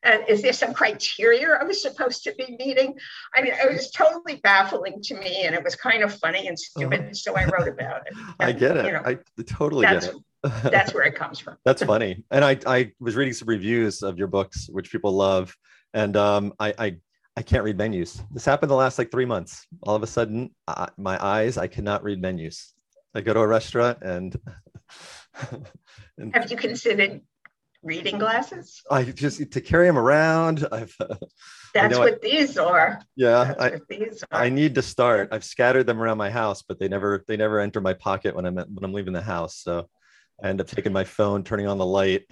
uh, 0.03 0.17
is 0.27 0.41
there 0.41 0.51
some 0.51 0.73
criteria 0.73 1.47
I 1.53 1.63
was 1.63 1.81
supposed 1.81 2.23
to 2.23 2.33
be 2.35 2.55
meeting? 2.57 2.97
I 3.35 3.41
mean, 3.41 3.53
it 3.53 3.71
was 3.71 3.91
totally 3.91 4.37
baffling 4.37 5.01
to 5.03 5.15
me, 5.15 5.43
and 5.43 5.53
it 5.53 5.63
was 5.63 5.75
kind 5.75 6.03
of 6.03 6.13
funny 6.15 6.47
and 6.47 6.57
stupid. 6.57 6.99
Uh-huh. 6.99 7.13
So 7.13 7.37
I 7.37 7.45
wrote 7.45 7.67
about 7.67 8.07
it. 8.07 8.13
And, 8.39 8.49
I 8.49 8.51
get 8.51 8.77
it. 8.77 8.85
You 8.85 8.91
know, 8.93 9.03
I 9.05 9.17
totally 9.45 9.85
get 9.85 10.03
it. 10.05 10.15
that's 10.63 10.93
where 10.93 11.03
it 11.03 11.15
comes 11.15 11.39
from. 11.39 11.57
That's 11.63 11.83
funny. 11.83 12.23
And 12.31 12.43
I, 12.43 12.57
I 12.65 12.91
was 12.99 13.15
reading 13.15 13.33
some 13.33 13.47
reviews 13.47 14.03
of 14.03 14.17
your 14.17 14.27
books, 14.27 14.67
which 14.71 14.91
people 14.91 15.11
love 15.11 15.55
and 15.95 16.15
um, 16.17 16.53
I, 16.59 16.73
I 16.77 16.97
I 17.37 17.41
can't 17.41 17.63
read 17.63 17.77
menus. 17.77 18.21
This 18.31 18.45
happened 18.45 18.69
the 18.69 18.75
last 18.75 18.99
like 18.99 19.09
three 19.09 19.25
months. 19.25 19.65
All 19.83 19.95
of 19.95 20.03
a 20.03 20.07
sudden, 20.07 20.51
uh, 20.67 20.87
my 20.97 21.21
eyes 21.23 21.57
I 21.57 21.67
cannot 21.67 22.03
read 22.03 22.21
menus. 22.21 22.73
I 23.15 23.21
go 23.21 23.33
to 23.33 23.39
a 23.39 23.47
restaurant 23.47 23.99
and, 24.01 24.37
and 26.17 26.35
have 26.35 26.51
you 26.51 26.57
considered 26.57 27.21
reading 27.81 28.19
glasses? 28.19 28.81
I 28.91 29.03
just 29.03 29.51
to 29.51 29.61
carry 29.61 29.87
them 29.87 29.97
around. 29.97 30.67
I've. 30.71 30.95
Uh, 30.99 31.15
That's 31.73 31.97
what 31.97 32.15
I, 32.15 32.17
these 32.21 32.57
are. 32.57 33.01
Yeah, 33.15 33.55
I, 33.57 33.79
these 33.89 34.23
are. 34.31 34.41
I 34.41 34.49
need 34.49 34.75
to 34.75 34.81
start. 34.81 35.29
I've 35.31 35.45
scattered 35.45 35.87
them 35.87 36.01
around 36.01 36.17
my 36.17 36.29
house, 36.29 36.61
but 36.61 36.77
they 36.77 36.89
never 36.89 37.23
they 37.27 37.37
never 37.37 37.59
enter 37.59 37.79
my 37.79 37.93
pocket 37.93 38.35
when 38.35 38.45
I'm 38.45 38.55
when 38.55 38.83
I'm 38.83 38.93
leaving 38.93 39.13
the 39.13 39.21
house. 39.21 39.57
So 39.57 39.87
I 40.43 40.49
end 40.49 40.59
up 40.59 40.67
taking 40.67 40.91
my 40.91 41.05
phone, 41.05 41.43
turning 41.43 41.67
on 41.67 41.77
the 41.77 41.85
light, 41.85 42.23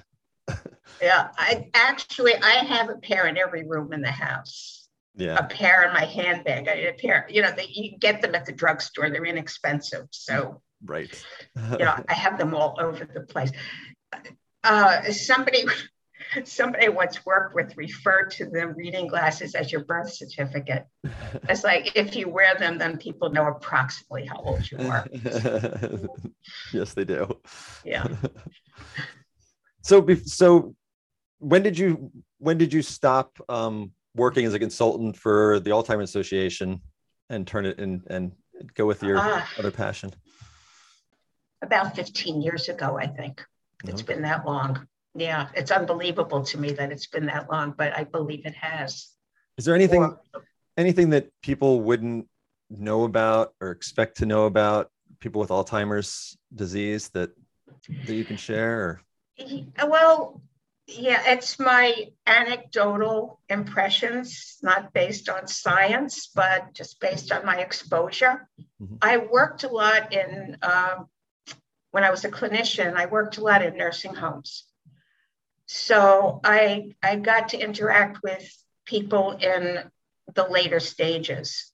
yeah, 1.01 1.29
I 1.37 1.69
actually 1.73 2.35
I 2.35 2.63
have 2.65 2.89
a 2.89 2.95
pair 2.95 3.27
in 3.27 3.37
every 3.37 3.67
room 3.67 3.93
in 3.93 4.01
the 4.01 4.11
house. 4.11 4.87
Yeah, 5.15 5.35
a 5.37 5.43
pair 5.43 5.87
in 5.87 5.93
my 5.93 6.05
handbag. 6.05 6.67
I 6.67 6.73
a 6.73 6.93
pair. 6.93 7.27
You 7.29 7.43
know, 7.43 7.51
they, 7.55 7.67
you 7.67 7.97
get 7.97 8.21
them 8.21 8.33
at 8.35 8.45
the 8.45 8.51
drugstore. 8.51 9.09
They're 9.09 9.25
inexpensive, 9.25 10.07
so 10.11 10.61
right. 10.83 11.23
you 11.55 11.85
know, 11.85 12.03
I 12.07 12.13
have 12.13 12.37
them 12.37 12.55
all 12.55 12.75
over 12.79 13.05
the 13.05 13.21
place. 13.21 13.51
Uh, 14.63 15.11
somebody, 15.11 15.65
somebody 16.45 16.89
once 16.89 17.25
worked 17.25 17.53
with 17.53 17.75
referred 17.77 18.31
to 18.31 18.45
the 18.45 18.67
reading 18.67 19.07
glasses 19.07 19.55
as 19.55 19.71
your 19.71 19.83
birth 19.83 20.13
certificate. 20.13 20.85
It's 21.49 21.63
like 21.63 21.95
if 21.95 22.15
you 22.15 22.29
wear 22.29 22.55
them, 22.55 22.77
then 22.77 22.97
people 22.97 23.29
know 23.29 23.47
approximately 23.47 24.25
how 24.25 24.37
old 24.37 24.69
you 24.71 24.77
are. 24.79 25.05
yes, 26.73 26.93
they 26.93 27.05
do. 27.05 27.37
Yeah. 27.83 28.07
So, 29.83 30.05
so 30.25 30.75
when 31.39 31.61
did 31.61 31.77
you 31.77 32.11
when 32.39 32.57
did 32.57 32.73
you 32.73 32.81
stop 32.81 33.37
um, 33.49 33.91
working 34.15 34.45
as 34.45 34.53
a 34.53 34.59
consultant 34.59 35.17
for 35.17 35.59
the 35.59 35.69
Alzheimer's 35.71 36.09
Association 36.09 36.81
and 37.29 37.45
turn 37.45 37.65
it 37.65 37.79
in 37.79 38.01
and 38.07 38.31
go 38.75 38.85
with 38.85 39.03
your 39.03 39.17
uh, 39.17 39.43
other 39.59 39.71
passion? 39.71 40.13
About 41.61 41.95
15 41.95 42.41
years 42.41 42.69
ago, 42.69 42.97
I 42.97 43.07
think. 43.07 43.43
It's 43.85 44.01
okay. 44.01 44.13
been 44.13 44.23
that 44.23 44.45
long. 44.45 44.87
Yeah, 45.15 45.47
it's 45.53 45.71
unbelievable 45.71 46.43
to 46.43 46.57
me 46.57 46.71
that 46.71 46.91
it's 46.91 47.07
been 47.07 47.25
that 47.27 47.51
long, 47.51 47.73
but 47.77 47.95
I 47.95 48.03
believe 48.05 48.45
it 48.45 48.55
has. 48.55 49.09
Is 49.57 49.65
there 49.65 49.75
anything 49.75 50.01
or, 50.01 50.19
anything 50.77 51.11
that 51.11 51.29
people 51.41 51.81
wouldn't 51.81 52.27
know 52.69 53.03
about 53.03 53.53
or 53.61 53.71
expect 53.71 54.17
to 54.17 54.25
know 54.25 54.45
about 54.45 54.89
people 55.19 55.39
with 55.39 55.49
Alzheimer's 55.49 56.37
disease 56.55 57.09
that 57.09 57.31
that 58.05 58.15
you 58.15 58.25
can 58.25 58.37
share? 58.37 58.81
Or? 58.81 59.01
Well, 59.83 60.41
yeah, 60.85 61.21
it's 61.27 61.59
my 61.59 62.11
anecdotal 62.27 63.39
impressions, 63.49 64.57
not 64.61 64.93
based 64.93 65.29
on 65.29 65.47
science, 65.47 66.27
but 66.27 66.73
just 66.73 66.99
based 66.99 67.31
on 67.31 67.45
my 67.45 67.59
exposure. 67.59 68.47
Mm-hmm. 68.81 68.95
I 69.01 69.17
worked 69.17 69.63
a 69.63 69.69
lot 69.69 70.13
in, 70.13 70.57
um, 70.61 71.07
when 71.91 72.03
I 72.03 72.11
was 72.11 72.25
a 72.25 72.31
clinician, 72.31 72.95
I 72.95 73.05
worked 73.05 73.37
a 73.37 73.43
lot 73.43 73.63
in 73.63 73.77
nursing 73.77 74.13
homes. 74.13 74.65
So 75.67 76.41
I, 76.43 76.93
I 77.01 77.15
got 77.15 77.49
to 77.49 77.57
interact 77.59 78.21
with 78.21 78.45
people 78.85 79.31
in 79.31 79.89
the 80.33 80.47
later 80.47 80.79
stages. 80.79 81.71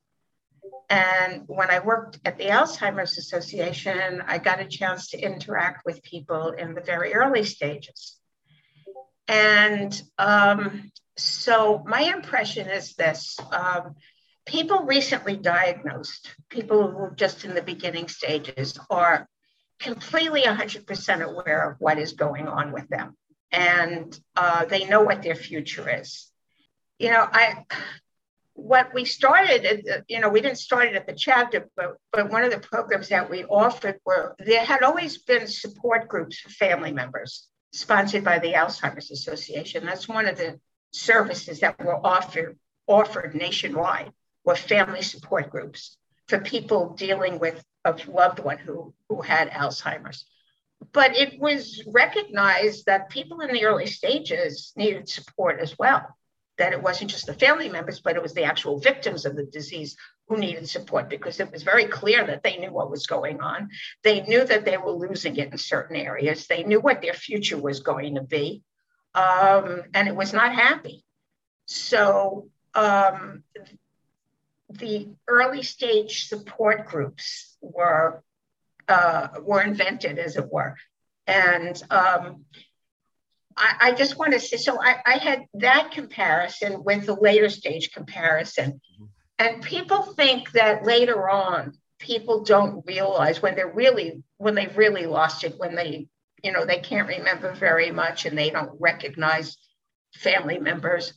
And 0.89 1.43
when 1.45 1.69
I 1.69 1.79
worked 1.79 2.19
at 2.25 2.37
the 2.37 2.45
Alzheimer's 2.45 3.17
Association, 3.17 4.23
I 4.25 4.39
got 4.39 4.59
a 4.59 4.65
chance 4.65 5.09
to 5.09 5.19
interact 5.19 5.85
with 5.85 6.01
people 6.01 6.49
in 6.49 6.73
the 6.73 6.81
very 6.81 7.13
early 7.13 7.43
stages. 7.43 8.17
And 9.27 10.01
um, 10.17 10.91
so 11.15 11.83
my 11.85 12.01
impression 12.01 12.67
is 12.67 12.95
this 12.95 13.37
um, 13.51 13.95
people 14.47 14.79
recently 14.85 15.37
diagnosed, 15.37 16.33
people 16.49 16.89
who 16.89 16.97
are 16.97 17.13
just 17.15 17.45
in 17.45 17.53
the 17.53 17.61
beginning 17.61 18.07
stages, 18.07 18.79
are 18.89 19.27
completely 19.79 20.41
100% 20.41 21.21
aware 21.21 21.69
of 21.69 21.77
what 21.79 21.99
is 21.99 22.13
going 22.13 22.47
on 22.47 22.71
with 22.71 22.87
them. 22.89 23.15
And 23.51 24.19
uh, 24.35 24.65
they 24.65 24.85
know 24.85 25.01
what 25.03 25.21
their 25.21 25.35
future 25.35 25.87
is. 26.01 26.31
You 26.97 27.11
know, 27.11 27.27
I 27.31 27.65
what 28.61 28.93
we 28.93 29.05
started, 29.05 29.65
uh, 29.65 29.93
uh, 29.93 30.01
you 30.07 30.19
know, 30.19 30.29
we 30.29 30.41
didn't 30.41 30.57
start 30.57 30.87
it 30.87 30.95
at 30.95 31.07
the 31.07 31.13
chapter, 31.13 31.69
but, 31.75 31.95
but 32.11 32.29
one 32.29 32.43
of 32.43 32.51
the 32.51 32.59
programs 32.59 33.09
that 33.09 33.29
we 33.29 33.43
offered 33.45 33.99
were 34.05 34.35
there 34.39 34.63
had 34.63 34.83
always 34.83 35.17
been 35.19 35.47
support 35.47 36.07
groups 36.07 36.39
for 36.39 36.49
family 36.49 36.91
members 36.91 37.47
sponsored 37.71 38.23
by 38.23 38.39
the 38.39 38.53
Alzheimer's 38.53 39.11
Association. 39.11 39.85
That's 39.85 40.07
one 40.07 40.27
of 40.27 40.37
the 40.37 40.59
services 40.91 41.59
that 41.59 41.79
were 41.83 42.05
offered 42.05 42.57
offered 42.87 43.35
nationwide 43.35 44.11
were 44.43 44.55
family 44.55 45.03
support 45.03 45.51
groups 45.51 45.97
for 46.27 46.39
people 46.39 46.95
dealing 46.95 47.37
with 47.37 47.63
a 47.85 47.95
loved 48.07 48.39
one 48.39 48.57
who, 48.57 48.93
who 49.07 49.21
had 49.21 49.51
Alzheimer's. 49.51 50.25
But 50.91 51.15
it 51.15 51.39
was 51.39 51.83
recognized 51.85 52.85
that 52.87 53.09
people 53.09 53.41
in 53.41 53.53
the 53.53 53.65
early 53.65 53.85
stages 53.85 54.73
needed 54.75 55.07
support 55.07 55.59
as 55.59 55.77
well 55.77 56.15
that 56.59 56.73
it 56.73 56.83
wasn't 56.83 57.09
just 57.09 57.25
the 57.25 57.33
family 57.33 57.69
members, 57.69 57.99
but 57.99 58.15
it 58.15 58.21
was 58.21 58.33
the 58.33 58.43
actual 58.43 58.79
victims 58.79 59.25
of 59.25 59.35
the 59.35 59.45
disease 59.45 59.95
who 60.27 60.37
needed 60.37 60.69
support 60.69 61.09
because 61.09 61.39
it 61.39 61.51
was 61.51 61.63
very 61.63 61.85
clear 61.85 62.25
that 62.27 62.43
they 62.43 62.57
knew 62.57 62.71
what 62.71 62.91
was 62.91 63.07
going 63.07 63.41
on. 63.41 63.69
They 64.03 64.21
knew 64.21 64.45
that 64.45 64.65
they 64.65 64.77
were 64.77 64.91
losing 64.91 65.37
it 65.37 65.51
in 65.51 65.57
certain 65.57 65.95
areas. 65.95 66.45
They 66.45 66.63
knew 66.63 66.79
what 66.79 67.01
their 67.01 67.13
future 67.13 67.57
was 67.57 67.79
going 67.79 68.15
to 68.15 68.21
be, 68.21 68.61
um, 69.15 69.83
and 69.93 70.07
it 70.07 70.15
was 70.15 70.33
not 70.33 70.53
happy. 70.53 71.03
So 71.65 72.49
um, 72.75 73.43
the 74.69 75.09
early 75.27 75.63
stage 75.63 76.27
support 76.27 76.87
groups 76.87 77.57
were 77.61 78.21
uh, 78.87 79.27
were 79.41 79.61
invented, 79.61 80.17
as 80.17 80.35
it 80.35 80.51
were, 80.51 80.75
And 81.27 81.81
um, 81.91 82.45
I, 83.59 83.75
I, 83.81 83.91
just 83.91 84.17
want 84.17 84.33
to 84.33 84.39
say 84.39 84.57
so 84.57 84.81
I, 84.81 84.95
I, 85.05 85.17
had 85.17 85.45
that 85.55 85.91
comparison 85.91 86.83
with 86.83 87.05
the 87.05 87.13
later 87.13 87.49
stage 87.49 87.91
comparison. 87.91 88.79
Mm-hmm. 88.93 89.05
And 89.37 89.61
people 89.61 90.01
think 90.01 90.51
that 90.53 90.85
later 90.85 91.29
on, 91.29 91.73
people 91.99 92.43
don't 92.43 92.85
realize 92.85 93.41
when 93.41 93.55
they're 93.55 93.71
really, 93.71 94.23
when 94.37 94.55
they've 94.55 94.77
really 94.77 95.05
lost 95.05 95.43
it, 95.43 95.55
when 95.57 95.75
they, 95.75 96.07
you 96.41 96.51
know, 96.51 96.65
they 96.65 96.79
can't 96.79 97.07
remember 97.07 97.53
very 97.53 97.91
much 97.91 98.25
and 98.25 98.37
they 98.37 98.49
don't 98.49 98.79
recognize 98.79 99.57
family 100.15 100.57
members. 100.57 101.13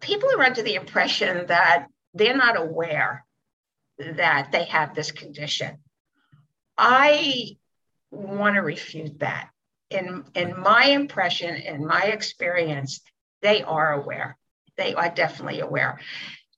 People 0.00 0.30
are 0.36 0.42
under 0.42 0.62
the 0.62 0.74
impression 0.74 1.46
that 1.46 1.86
they're 2.12 2.36
not 2.36 2.60
aware 2.60 3.24
that 3.98 4.50
they 4.50 4.64
have 4.64 4.94
this 4.94 5.12
condition. 5.12 5.78
I 6.76 7.56
want 8.10 8.56
to 8.56 8.62
refute 8.62 9.20
that. 9.20 9.50
In, 9.90 10.24
in 10.34 10.58
my 10.60 10.86
impression, 10.86 11.54
in 11.56 11.84
my 11.86 12.02
experience, 12.04 13.00
they 13.42 13.62
are 13.62 13.92
aware. 13.92 14.36
They 14.76 14.94
are 14.94 15.10
definitely 15.10 15.60
aware. 15.60 16.00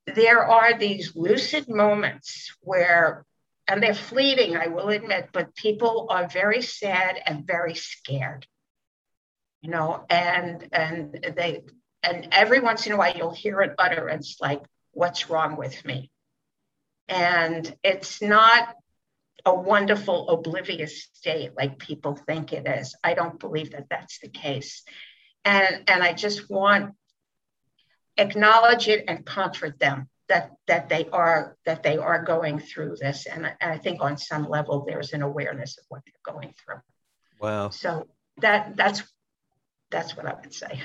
There 0.07 0.45
are 0.45 0.79
these 0.79 1.17
lucid 1.17 1.69
moments 1.69 2.55
where, 2.61 3.25
and 3.67 3.83
they're 3.83 3.95
fleeting, 3.95 4.57
I 4.57 4.67
will 4.67 4.91
admit, 4.91 5.31
but 5.33 5.55
people 5.55 6.09
are 6.11 6.29
very 6.29 6.63
sad 6.63 7.21
and 7.25 7.47
very 7.47 7.75
scared. 7.75 8.47
You 9.61 9.71
know, 9.71 10.05
and 10.11 10.69
and 10.73 11.25
they 11.37 11.63
and 12.03 12.29
every 12.33 12.59
once 12.59 12.87
in 12.87 12.93
a 12.93 12.97
while 12.97 13.17
you'll 13.17 13.33
hear 13.33 13.61
an 13.61 13.75
utterance 13.79 14.39
like, 14.41 14.61
what's 14.91 15.31
wrong 15.31 15.57
with 15.57 15.85
me? 15.85 16.11
And 17.09 17.75
it's 17.85 18.21
not 18.21 18.75
a 19.45 19.55
wonderful 19.55 20.29
oblivious 20.29 21.09
state 21.13 21.53
like 21.57 21.79
people 21.79 22.15
think 22.15 22.53
it 22.53 22.67
is. 22.67 22.95
I 23.03 23.15
don't 23.15 23.41
believe 23.41 23.73
that 23.73 23.89
that's 23.91 24.19
the 24.21 24.29
case. 24.29 24.83
And, 25.45 25.83
and 25.89 26.03
I 26.03 26.13
just 26.13 26.49
want 26.51 26.95
acknowledge 28.19 28.89
it 28.89 29.05
and 29.09 29.25
comfort 29.25 29.79
them 29.79 30.09
that 30.29 30.51
that 30.67 30.89
they 30.89 31.09
are 31.13 31.57
that 31.67 31.83
they 31.83 31.97
are 31.97 32.23
going 32.23 32.59
through 32.59 32.97
this 33.01 33.27
and 33.27 33.47
I, 33.47 33.55
and 33.61 33.73
I 33.73 33.79
think 33.79 34.03
on 34.03 34.17
some 34.17 34.49
level 34.49 34.85
there's 34.87 35.13
an 35.13 35.23
awareness 35.23 35.79
of 35.79 35.85
what 35.89 36.03
they're 36.05 36.35
going 36.35 36.55
through 36.65 36.81
wow 37.41 37.71
so 37.71 38.07
that 38.39 38.77
that's 38.77 39.03
that's 39.91 40.17
what 40.17 40.27
i 40.27 40.35
would 40.35 40.55
say 40.55 40.81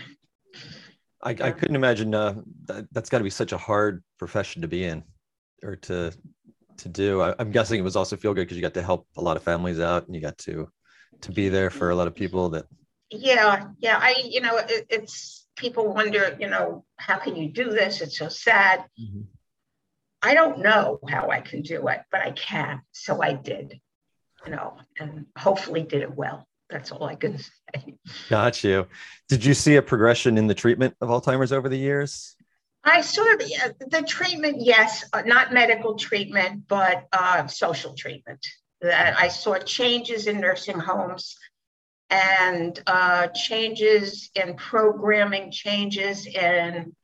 i, 1.23 1.29
I 1.29 1.51
couldn't 1.51 1.75
imagine 1.75 2.13
uh, 2.13 2.35
that, 2.65 2.87
that's 2.91 3.09
got 3.09 3.19
to 3.19 3.23
be 3.23 3.29
such 3.29 3.51
a 3.51 3.57
hard 3.57 4.03
profession 4.17 4.61
to 4.61 4.67
be 4.67 4.83
in 4.83 5.03
or 5.63 5.75
to 5.75 6.13
to 6.79 6.89
do. 6.89 7.21
I, 7.21 7.35
am 7.39 7.51
guessing 7.51 7.79
it 7.79 7.83
was 7.83 7.95
also 7.95 8.15
feel 8.15 8.33
good 8.33 8.41
because 8.41 8.57
you 8.57 8.61
got 8.61 8.73
to 8.75 8.81
help 8.81 9.07
a 9.17 9.21
lot 9.21 9.37
of 9.37 9.43
families 9.43 9.79
out 9.79 10.05
and 10.05 10.15
you 10.15 10.21
got 10.21 10.37
to 10.39 10.69
to 11.21 11.31
be 11.31 11.49
there 11.49 11.69
for 11.69 11.89
a 11.89 11.95
lot 11.95 12.07
of 12.07 12.15
people 12.15 12.49
that. 12.49 12.65
Yeah, 13.09 13.67
yeah. 13.79 13.97
I 14.01 14.15
you 14.23 14.41
know 14.41 14.57
it, 14.57 14.85
it's 14.89 15.47
people 15.55 15.93
wonder 15.93 16.37
you 16.39 16.49
know 16.49 16.85
how 16.97 17.17
can 17.17 17.35
you 17.35 17.49
do 17.49 17.69
this? 17.69 18.01
It's 18.01 18.17
so 18.17 18.29
sad. 18.29 18.85
Mm-hmm. 18.99 19.21
I 20.21 20.33
don't 20.33 20.59
know 20.59 20.99
how 21.07 21.29
I 21.29 21.41
can 21.41 21.61
do 21.61 21.87
it, 21.87 22.01
but 22.11 22.21
I 22.21 22.31
can. 22.31 22.81
So 22.91 23.21
I 23.21 23.33
did, 23.33 23.79
you 24.45 24.51
know, 24.51 24.77
and 24.99 25.25
hopefully 25.37 25.83
did 25.83 26.01
it 26.01 26.15
well. 26.15 26.47
That's 26.69 26.91
all 26.91 27.03
I 27.03 27.15
can 27.15 27.37
say. 27.75 27.95
Got 28.29 28.63
you. 28.63 28.87
Did 29.29 29.45
you 29.45 29.53
see 29.53 29.75
a 29.75 29.81
progression 29.81 30.37
in 30.37 30.47
the 30.47 30.55
treatment 30.55 30.95
of 31.01 31.09
Alzheimer's 31.09 31.53
over 31.53 31.69
the 31.69 31.77
years? 31.77 32.35
I 32.87 33.01
sort 33.01 33.41
of 33.41 33.49
the 33.91 34.01
treatment, 34.07 34.61
yes, 34.61 35.03
uh, 35.11 35.23
not 35.25 35.53
medical 35.53 35.95
treatment, 35.95 36.67
but 36.69 37.05
uh, 37.11 37.45
social 37.47 37.93
treatment. 37.93 38.45
I 38.81 39.27
saw 39.27 39.57
changes 39.57 40.27
in 40.27 40.39
nursing 40.39 40.79
homes 40.79 41.35
and 42.09 42.81
uh, 42.87 43.27
changes 43.27 44.29
in 44.35 44.55
programming, 44.55 45.51
changes 45.51 46.25
in 46.27 46.95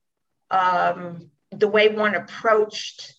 um, 0.49 1.29
the 1.51 1.67
way 1.67 1.89
one 1.89 2.15
approached, 2.15 3.15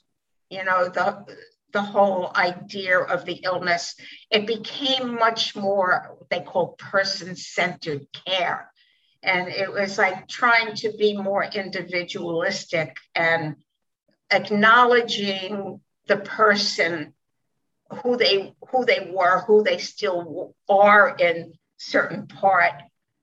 you 0.49 0.65
know, 0.65 0.89
the 0.89 1.25
the 1.73 1.83
whole 1.83 2.31
idea 2.37 3.01
of 3.01 3.25
the 3.25 3.41
illness. 3.43 3.97
It 4.31 4.47
became 4.47 5.17
much 5.17 5.57
more 5.57 6.15
what 6.17 6.31
they 6.31 6.41
call 6.41 6.69
person-centered 6.79 8.07
care 8.25 8.71
and 9.25 9.49
it 9.49 9.73
was 9.73 9.97
like 9.99 10.29
trying 10.29 10.75
to 10.77 10.93
be 10.97 11.17
more 11.17 11.43
individualistic 11.43 12.97
and 13.15 13.57
acknowledging 14.31 15.81
the 16.07 16.19
person 16.19 17.15
who 18.03 18.17
they 18.17 18.55
who 18.71 18.85
they 18.85 19.11
were 19.13 19.41
who 19.47 19.63
they 19.63 19.79
still 19.79 20.55
are 20.69 21.17
in 21.19 21.55
certain 21.79 22.27
part. 22.27 22.75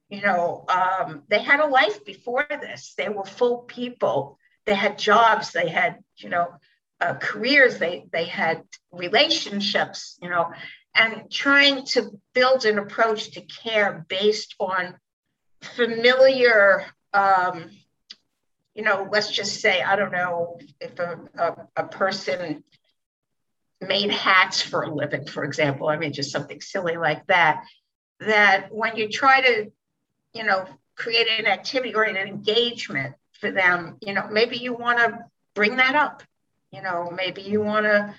You 0.09 0.21
know 0.21 0.65
um, 0.67 1.23
they 1.29 1.41
had 1.41 1.59
a 1.59 1.67
life 1.67 2.03
before 2.03 2.45
this. 2.49 2.93
They 2.97 3.09
were 3.09 3.25
full 3.25 3.59
people. 3.59 4.37
They 4.65 4.75
had 4.75 4.97
jobs. 4.97 5.51
They 5.51 5.69
had 5.69 5.99
you 6.17 6.29
know 6.29 6.55
uh, 6.99 7.13
careers. 7.15 7.77
They 7.77 8.05
they 8.11 8.25
had 8.25 8.63
relationships 8.91 10.17
you 10.21 10.29
know. 10.29 10.51
And 10.93 11.31
trying 11.31 11.85
to 11.93 12.19
build 12.33 12.65
an 12.65 12.77
approach 12.77 13.31
to 13.31 13.41
care 13.41 14.05
based 14.09 14.55
on 14.59 14.95
familiar, 15.61 16.85
um, 17.13 17.69
you 18.73 18.83
know, 18.83 19.07
let's 19.11 19.31
just 19.31 19.59
say, 19.59 19.81
I 19.81 19.95
don't 19.95 20.11
know 20.11 20.59
if 20.79 20.99
a, 20.99 21.19
a, 21.37 21.83
a 21.83 21.87
person 21.87 22.63
made 23.79 24.11
hats 24.11 24.61
for 24.61 24.83
a 24.83 24.93
living, 24.93 25.25
for 25.25 25.43
example, 25.43 25.87
I 25.87 25.97
mean, 25.97 26.13
just 26.13 26.31
something 26.31 26.61
silly 26.61 26.97
like 26.97 27.25
that, 27.27 27.63
that 28.19 28.67
when 28.71 28.95
you 28.95 29.09
try 29.09 29.41
to, 29.41 29.71
you 30.33 30.43
know, 30.43 30.65
create 30.95 31.27
an 31.39 31.47
activity 31.47 31.95
or 31.95 32.03
an 32.03 32.15
engagement 32.15 33.15
for 33.39 33.51
them, 33.51 33.97
you 34.01 34.13
know, 34.13 34.27
maybe 34.31 34.57
you 34.57 34.73
want 34.73 34.99
to 34.99 35.25
bring 35.55 35.77
that 35.77 35.95
up. 35.95 36.23
You 36.71 36.81
know, 36.81 37.11
maybe 37.13 37.41
you 37.41 37.61
want 37.61 37.85
to 37.85 38.15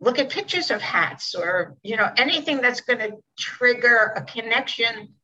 look 0.00 0.18
at 0.18 0.30
pictures 0.30 0.70
of 0.70 0.80
hats 0.82 1.34
or, 1.34 1.76
you 1.82 1.96
know, 1.96 2.10
anything 2.16 2.60
that's 2.60 2.80
going 2.80 2.98
to 2.98 3.16
trigger 3.38 4.12
a 4.16 4.22
connection 4.22 5.14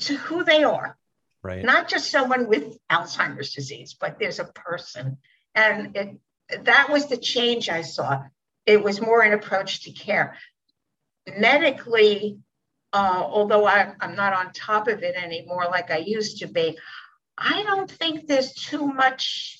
to 0.00 0.16
who 0.16 0.44
they 0.44 0.64
are. 0.64 0.96
Right. 1.42 1.64
Not 1.64 1.88
just 1.88 2.10
someone 2.10 2.48
with 2.48 2.78
Alzheimer's 2.90 3.54
disease, 3.54 3.96
but 3.98 4.18
there's 4.18 4.40
a 4.40 4.44
person. 4.44 5.18
And 5.54 5.96
it, 5.96 6.20
that 6.64 6.90
was 6.90 7.08
the 7.08 7.16
change 7.16 7.68
I 7.68 7.82
saw. 7.82 8.24
It 8.66 8.82
was 8.82 9.00
more 9.00 9.22
an 9.22 9.32
approach 9.32 9.84
to 9.84 9.92
care. 9.92 10.36
Medically, 11.38 12.38
uh, 12.92 13.22
although 13.24 13.66
I, 13.66 13.92
I'm 14.00 14.16
not 14.16 14.32
on 14.32 14.52
top 14.52 14.88
of 14.88 15.02
it 15.02 15.14
anymore 15.14 15.66
like 15.70 15.90
I 15.90 15.98
used 15.98 16.38
to 16.38 16.48
be, 16.48 16.78
I 17.38 17.62
don't 17.62 17.90
think 17.90 18.26
there's 18.26 18.52
too 18.52 18.86
much 18.86 19.58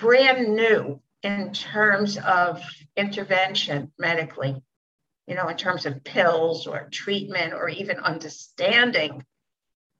brand 0.00 0.54
new 0.54 1.00
in 1.22 1.52
terms 1.52 2.16
of 2.18 2.62
intervention 2.96 3.92
medically, 3.98 4.56
you 5.26 5.34
know, 5.34 5.48
in 5.48 5.56
terms 5.56 5.86
of 5.86 6.02
pills 6.02 6.66
or 6.66 6.88
treatment 6.90 7.52
or 7.52 7.68
even 7.68 7.98
understanding 7.98 9.24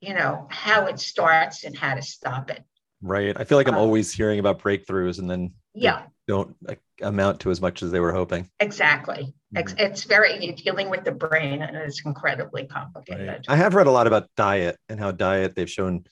you 0.01 0.15
know, 0.15 0.47
how 0.51 0.87
it 0.87 0.99
starts 0.99 1.65
and 1.65 1.77
how 1.77 1.95
to 1.95 2.03
stop 2.03 2.51
it. 2.51 2.63
Right. 3.01 3.37
I 3.39 3.45
feel 3.45 3.59
like 3.59 3.69
I'm 3.69 3.75
um, 3.75 3.81
always 3.81 4.13
hearing 4.13 4.39
about 4.39 4.61
breakthroughs 4.61 5.19
and 5.19 5.31
then 5.31 5.55
yeah, 5.75 6.03
don't 6.27 6.57
amount 7.01 7.41
to 7.41 7.51
as 7.51 7.61
much 7.61 7.83
as 7.83 7.91
they 7.91 8.01
were 8.01 8.13
hoping. 8.13 8.51
Exactly. 8.61 9.35
Mm-hmm. 9.55 9.79
It's 9.79 10.05
very 10.05 10.53
dealing 10.53 10.91
with 10.91 11.05
the 11.05 11.13
brain 11.13 11.63
and 11.63 11.77
it's 11.77 12.05
incredibly 12.05 12.67
complicated. 12.67 13.29
Right. 13.29 13.45
I 13.49 13.57
have 13.57 13.75
read 13.75 13.87
a 13.87 13.91
lot 13.93 14.07
about 14.07 14.29
diet 14.37 14.77
and 14.89 14.99
how 14.99 15.13
diet 15.13 15.55
they've 15.55 15.71
shown 15.71 16.05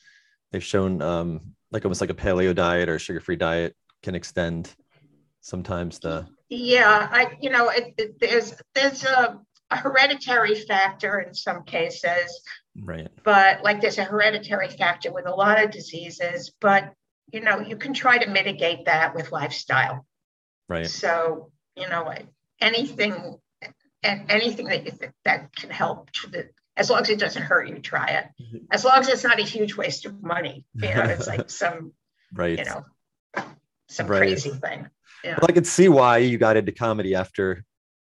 they've 0.52 0.64
shown 0.64 1.02
um 1.02 1.40
like 1.70 1.84
almost 1.84 2.00
like 2.00 2.10
a 2.10 2.14
paleo 2.14 2.54
diet 2.54 2.88
or 2.88 2.98
sugar-free 2.98 3.36
diet 3.36 3.74
can 4.02 4.14
extend 4.14 4.72
sometimes 5.40 5.98
the 5.98 6.26
yeah 6.48 7.08
i 7.10 7.36
you 7.40 7.50
know 7.50 7.68
it, 7.68 7.92
it, 7.98 8.20
there's 8.20 8.54
there's 8.74 9.04
a, 9.04 9.38
a 9.70 9.76
hereditary 9.76 10.54
factor 10.54 11.18
in 11.18 11.34
some 11.34 11.64
cases 11.64 12.40
Right. 12.82 13.08
But 13.24 13.62
like 13.62 13.80
there's 13.80 13.98
a 13.98 14.04
hereditary 14.04 14.68
factor 14.68 15.12
with 15.12 15.26
a 15.26 15.34
lot 15.34 15.62
of 15.62 15.70
diseases, 15.70 16.52
but 16.60 16.92
you 17.32 17.40
know, 17.40 17.60
you 17.60 17.76
can 17.76 17.92
try 17.92 18.18
to 18.18 18.30
mitigate 18.30 18.84
that 18.84 19.14
with 19.14 19.32
lifestyle. 19.32 20.06
Right. 20.68 20.88
So, 20.88 21.50
you 21.76 21.88
know, 21.88 22.12
anything 22.60 23.38
and 24.02 24.30
anything 24.30 24.66
that 24.66 24.84
you 24.84 24.92
think 24.92 25.12
that 25.24 25.54
can 25.56 25.70
help 25.70 26.10
as 26.76 26.90
long 26.90 27.00
as 27.00 27.10
it 27.10 27.18
doesn't 27.18 27.42
hurt 27.42 27.68
you, 27.68 27.78
try 27.78 28.06
it. 28.08 28.26
Mm-hmm. 28.40 28.56
As 28.70 28.84
long 28.84 28.98
as 28.98 29.08
it's 29.08 29.24
not 29.24 29.40
a 29.40 29.44
huge 29.44 29.74
waste 29.76 30.04
of 30.04 30.22
money. 30.22 30.64
You 30.74 30.94
know, 30.94 31.02
it's 31.02 31.26
like 31.26 31.50
some 31.50 31.92
right, 32.32 32.58
you 32.58 32.64
know, 32.64 32.84
some 33.88 34.06
right. 34.06 34.18
crazy 34.18 34.50
thing. 34.50 34.88
Yeah. 35.24 35.38
Well, 35.40 35.46
I 35.48 35.52
could 35.52 35.66
see 35.66 35.88
why 35.88 36.18
you 36.18 36.38
got 36.38 36.56
into 36.56 36.72
comedy 36.72 37.14
after 37.14 37.64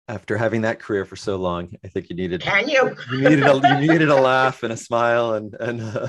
after 0.08 0.36
having 0.36 0.62
that 0.62 0.80
career 0.80 1.04
for 1.04 1.16
so 1.16 1.36
long, 1.36 1.76
I 1.84 1.88
think 1.88 2.10
you 2.10 2.16
needed 2.16 2.40
Can 2.40 2.68
you? 2.68 2.96
you 3.12 3.28
needed 3.28 3.44
a 3.44 3.80
you 3.80 3.92
needed 3.92 4.08
a 4.08 4.20
laugh 4.20 4.62
and 4.62 4.72
a 4.72 4.76
smile 4.76 5.34
and 5.34 5.54
and 5.54 5.82
uh, 5.82 6.08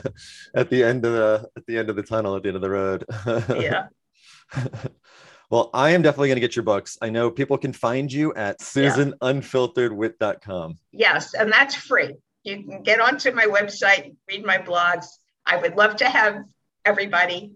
at 0.55 0.69
the 0.69 0.83
end 0.83 1.05
of 1.05 1.13
the 1.13 1.49
at 1.57 1.65
the 1.65 1.77
end 1.77 1.89
of 1.89 1.95
the 1.95 2.03
tunnel 2.03 2.35
at 2.35 2.43
the 2.43 2.49
end 2.49 2.55
of 2.55 2.61
the 2.61 2.69
road. 2.69 3.05
yeah. 3.59 3.87
well, 5.49 5.69
I 5.73 5.91
am 5.91 6.01
definitely 6.01 6.29
going 6.29 6.37
to 6.37 6.41
get 6.41 6.55
your 6.55 6.63
books. 6.63 6.97
I 7.01 7.09
know 7.09 7.29
people 7.29 7.57
can 7.57 7.73
find 7.73 8.09
you 8.11 8.33
at 8.33 8.59
susanunfilteredwit.com. 8.59 10.77
Yes, 10.91 11.33
and 11.33 11.51
that's 11.51 11.75
free. 11.75 12.15
You 12.43 12.63
can 12.63 12.83
get 12.83 13.01
onto 13.01 13.31
my 13.31 13.45
website, 13.45 14.15
read 14.27 14.45
my 14.45 14.57
blogs. 14.57 15.05
I 15.45 15.57
would 15.57 15.75
love 15.75 15.97
to 15.97 16.09
have 16.09 16.43
everybody. 16.85 17.55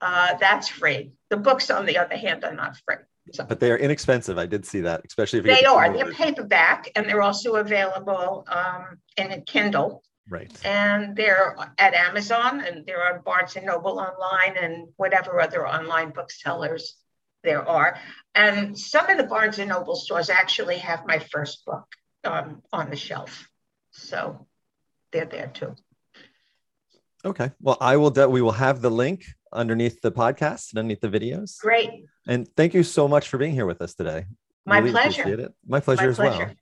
Uh, 0.00 0.34
that's 0.38 0.68
free. 0.68 1.12
The 1.30 1.36
books, 1.36 1.70
on 1.70 1.86
the 1.86 1.98
other 1.98 2.16
hand, 2.16 2.44
are 2.44 2.54
not 2.54 2.76
free. 2.84 2.96
But 3.48 3.60
they 3.60 3.70
are 3.70 3.78
inexpensive. 3.78 4.38
I 4.38 4.46
did 4.46 4.66
see 4.66 4.80
that, 4.80 5.02
especially 5.06 5.38
if 5.38 5.44
they 5.46 5.64
are. 5.64 5.92
They're 5.92 6.12
paperback, 6.12 6.90
and 6.94 7.08
they're 7.08 7.22
also 7.22 7.56
available 7.56 8.46
um, 8.48 8.98
in 9.16 9.32
a 9.32 9.40
Kindle. 9.40 10.02
Right. 10.28 10.52
And 10.64 11.16
they're 11.16 11.56
at 11.78 11.94
Amazon, 11.94 12.60
and 12.60 12.84
they're 12.86 13.14
on 13.14 13.22
Barnes 13.22 13.56
and 13.56 13.66
Noble 13.66 13.98
online, 13.98 14.56
and 14.60 14.88
whatever 14.96 15.40
other 15.40 15.66
online 15.66 16.10
booksellers 16.10 16.96
there 17.42 17.66
are. 17.66 17.98
And 18.34 18.78
some 18.78 19.08
of 19.08 19.16
the 19.16 19.24
Barnes 19.24 19.58
and 19.58 19.70
Noble 19.70 19.96
stores 19.96 20.30
actually 20.30 20.78
have 20.78 21.06
my 21.06 21.18
first 21.18 21.64
book 21.64 21.86
um, 22.24 22.62
on 22.72 22.90
the 22.90 22.96
shelf, 22.96 23.48
so 23.90 24.46
they're 25.12 25.26
there 25.26 25.50
too. 25.52 25.74
Okay. 27.24 27.52
Well, 27.60 27.78
I 27.80 27.96
will. 27.96 28.10
De- 28.10 28.28
we 28.28 28.42
will 28.42 28.52
have 28.52 28.82
the 28.82 28.90
link 28.90 29.24
underneath 29.52 30.02
the 30.02 30.12
podcast 30.12 30.72
and 30.72 30.78
underneath 30.78 31.00
the 31.00 31.08
videos. 31.08 31.58
Great. 31.58 32.04
And 32.26 32.48
thank 32.56 32.74
you 32.74 32.82
so 32.82 33.08
much 33.08 33.28
for 33.28 33.38
being 33.38 33.52
here 33.52 33.66
with 33.66 33.82
us 33.82 33.94
today. 33.94 34.26
My 34.66 34.78
really 34.78 34.92
pleasure. 34.92 35.22
Appreciate 35.22 35.40
it. 35.40 35.52
My 35.66 35.80
pleasure 35.80 36.02
My 36.02 36.08
as 36.08 36.16
pleasure. 36.16 36.44
well. 36.46 36.54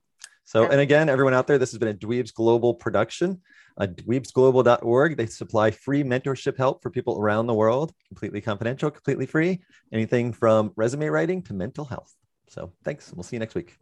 So, 0.44 0.64
and 0.64 0.80
again, 0.80 1.08
everyone 1.08 1.34
out 1.34 1.46
there, 1.46 1.56
this 1.56 1.70
has 1.70 1.78
been 1.78 1.88
a 1.88 1.94
Dweebs 1.94 2.34
Global 2.34 2.74
production. 2.74 3.40
Uh, 3.78 3.86
dweebsglobal.org. 3.86 5.16
They 5.16 5.26
supply 5.26 5.70
free 5.70 6.02
mentorship 6.02 6.58
help 6.58 6.82
for 6.82 6.90
people 6.90 7.18
around 7.18 7.46
the 7.46 7.54
world, 7.54 7.92
completely 8.08 8.40
confidential, 8.40 8.90
completely 8.90 9.24
free. 9.24 9.62
Anything 9.92 10.32
from 10.32 10.72
resume 10.76 11.06
writing 11.06 11.42
to 11.42 11.54
mental 11.54 11.84
health. 11.84 12.12
So, 12.48 12.72
thanks. 12.84 13.12
We'll 13.14 13.22
see 13.22 13.36
you 13.36 13.40
next 13.40 13.54
week. 13.54 13.78